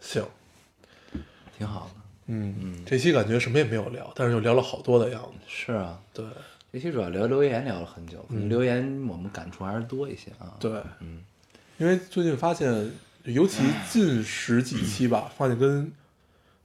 [0.00, 0.24] 行，
[1.58, 2.00] 挺好的。
[2.28, 5.38] 嗯嗯这期感觉什么也没有聊，但是又聊了好多的样子。
[5.46, 6.24] 是啊，对
[6.72, 10.56] 这期主要聊留言聊了很久，可能留言我们感触还是多一些啊。
[10.58, 11.22] 对，嗯，
[11.78, 12.90] 因为最近发现，
[13.24, 15.92] 尤其近十几期吧，发现跟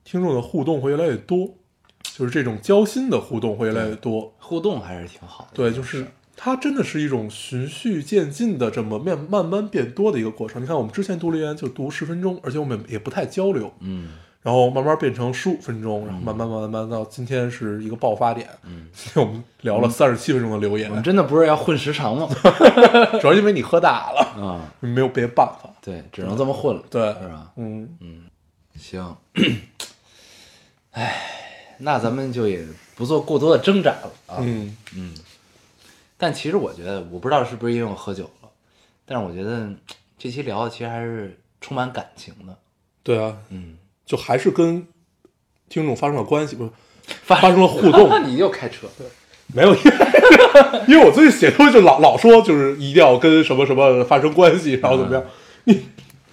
[0.03, 1.53] 听众的互动会越来越多，
[2.01, 4.33] 就是这种交心的互动会越来越多。
[4.39, 5.51] 互动还是挺好的。
[5.53, 6.07] 对，就是
[6.43, 10.59] 它真的是一种循序渐进的这么慢慢慢变多的一个过程。
[10.59, 18.49] 你看，我们之前读留言就读十分钟，而且我们也不太交流，嗯，然后慢慢变成十五分钟，然后慢慢慢慢到今天是一个爆发点。
[18.65, 22.27] 嗯，今天我们聊了三十七分钟的留言我，们真的不是要混时长吗？
[23.21, 25.69] 主要因为你喝大了，啊，没有别的办法。
[25.79, 27.51] 对，只能这么混了，对，是吧？
[27.57, 28.23] 嗯嗯，
[28.79, 29.15] 行，
[30.89, 31.21] 哎，
[31.77, 32.65] 那咱们就也
[32.95, 34.37] 不做过多的挣扎了啊。
[34.39, 34.75] 嗯，
[36.21, 38.49] 但其实我觉得，我不知道是不是因为我喝酒了，
[39.07, 39.67] 但是我觉得
[40.19, 42.55] 这期聊的其实还是充满感情的。
[43.01, 44.85] 对啊，嗯，就还是跟
[45.67, 46.69] 听众发生了关系，不是
[47.25, 48.07] 发生了互动。
[48.23, 49.07] 你又开车，对
[49.47, 55.23] 没有，因为因为我最近写东西就老老说，就是一定要跟什么什么发生关系，然后怎么样？
[55.63, 55.87] 你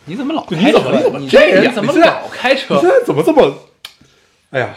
[0.04, 0.78] 你怎么老你开车？
[0.80, 2.90] 怎么你怎么你这样人怎么老开车你现？
[2.90, 3.54] 在怎么这么？
[4.50, 4.74] 哎呀，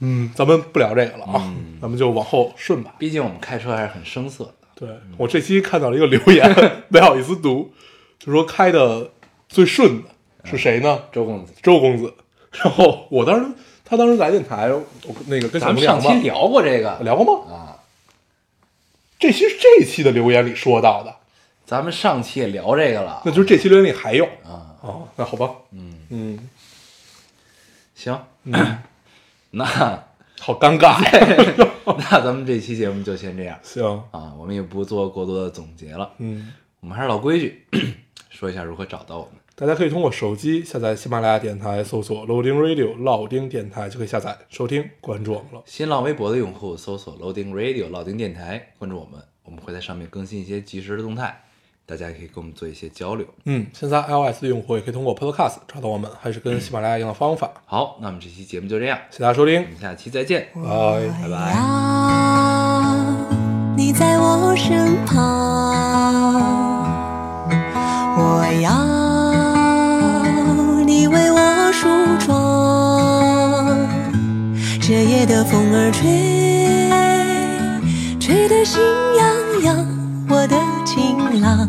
[0.00, 2.94] 嗯，咱们不聊这个了啊，咱们就往后顺吧。
[2.98, 4.54] 毕竟我们开车还是很生涩的。
[4.74, 6.54] 对我这期看到了一个留言，
[6.88, 7.72] 没好意思读，
[8.18, 9.10] 就说开的
[9.48, 10.08] 最顺的
[10.44, 11.04] 是谁呢？
[11.10, 12.12] 周公子，周公子。
[12.52, 13.46] 然后我当时
[13.84, 14.84] 他当时来电台，我
[15.26, 16.98] 那个跟咱们上期聊过这个。
[17.00, 17.54] 聊过吗？
[17.54, 17.78] 啊，
[19.18, 21.16] 这期是这一期的留言里说到的，
[21.64, 23.22] 咱们上期也聊这个了。
[23.24, 24.26] 那就是这期留言里还有。
[24.44, 24.76] 啊。
[24.82, 26.48] 哦，那好吧，嗯，嗯，
[27.94, 28.78] 行，嗯
[29.56, 29.64] 那
[30.38, 31.66] 好尴尬呀。
[31.98, 36.12] 那咱们这期节目就先这样行，啊，我们也不做过多的总结了。
[36.18, 37.64] 嗯，我们还是老规矩，
[38.28, 39.32] 说一下如何找到我们。
[39.54, 45.62] 大家可以通过手机下载喜马拉雅电台，搜索 Loading Radio 老丁电台就可以下载收听，关注我们了。
[45.64, 51.40] 新浪微博的用户搜索 Loading Radio 老丁电台，关注我们，我们会在上面更新一些即时的动态，
[51.88, 53.24] 大家也可以跟我们做一些交流。
[53.44, 57.48] 嗯，现在 iOS 的用户也可以通过 Podcast 找到我们，还是跟喜马拉雅一样的方法。
[57.64, 60.62] 好，那我们这期节目就这样，谢谢大家收听我，们下期再见，拜。
[61.22, 61.52] 拜拜。
[61.54, 61.62] 要
[63.76, 65.22] 你在我身旁，
[68.18, 68.72] 我要
[70.84, 71.86] 你为我梳
[72.18, 72.34] 妆。
[74.80, 76.08] 这夜的风儿吹，
[78.18, 78.82] 吹得心
[79.16, 79.86] 痒痒。
[80.28, 81.68] 我的情郎，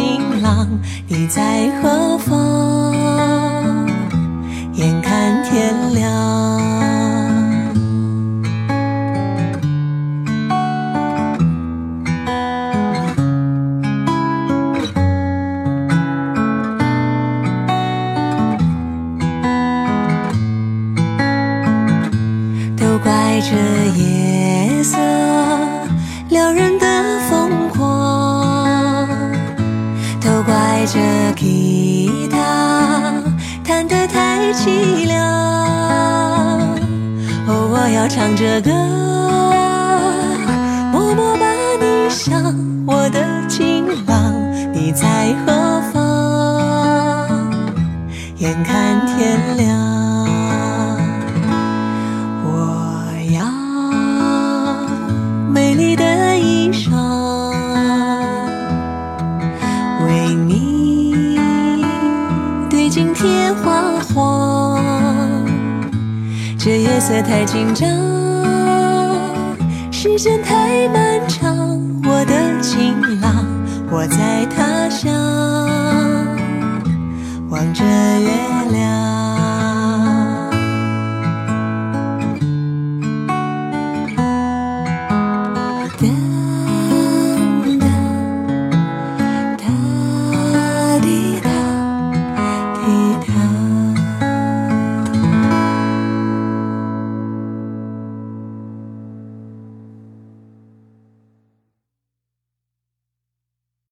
[0.00, 0.66] 的情郎，
[1.06, 2.94] 你在何方？
[4.74, 6.29] 眼看天亮。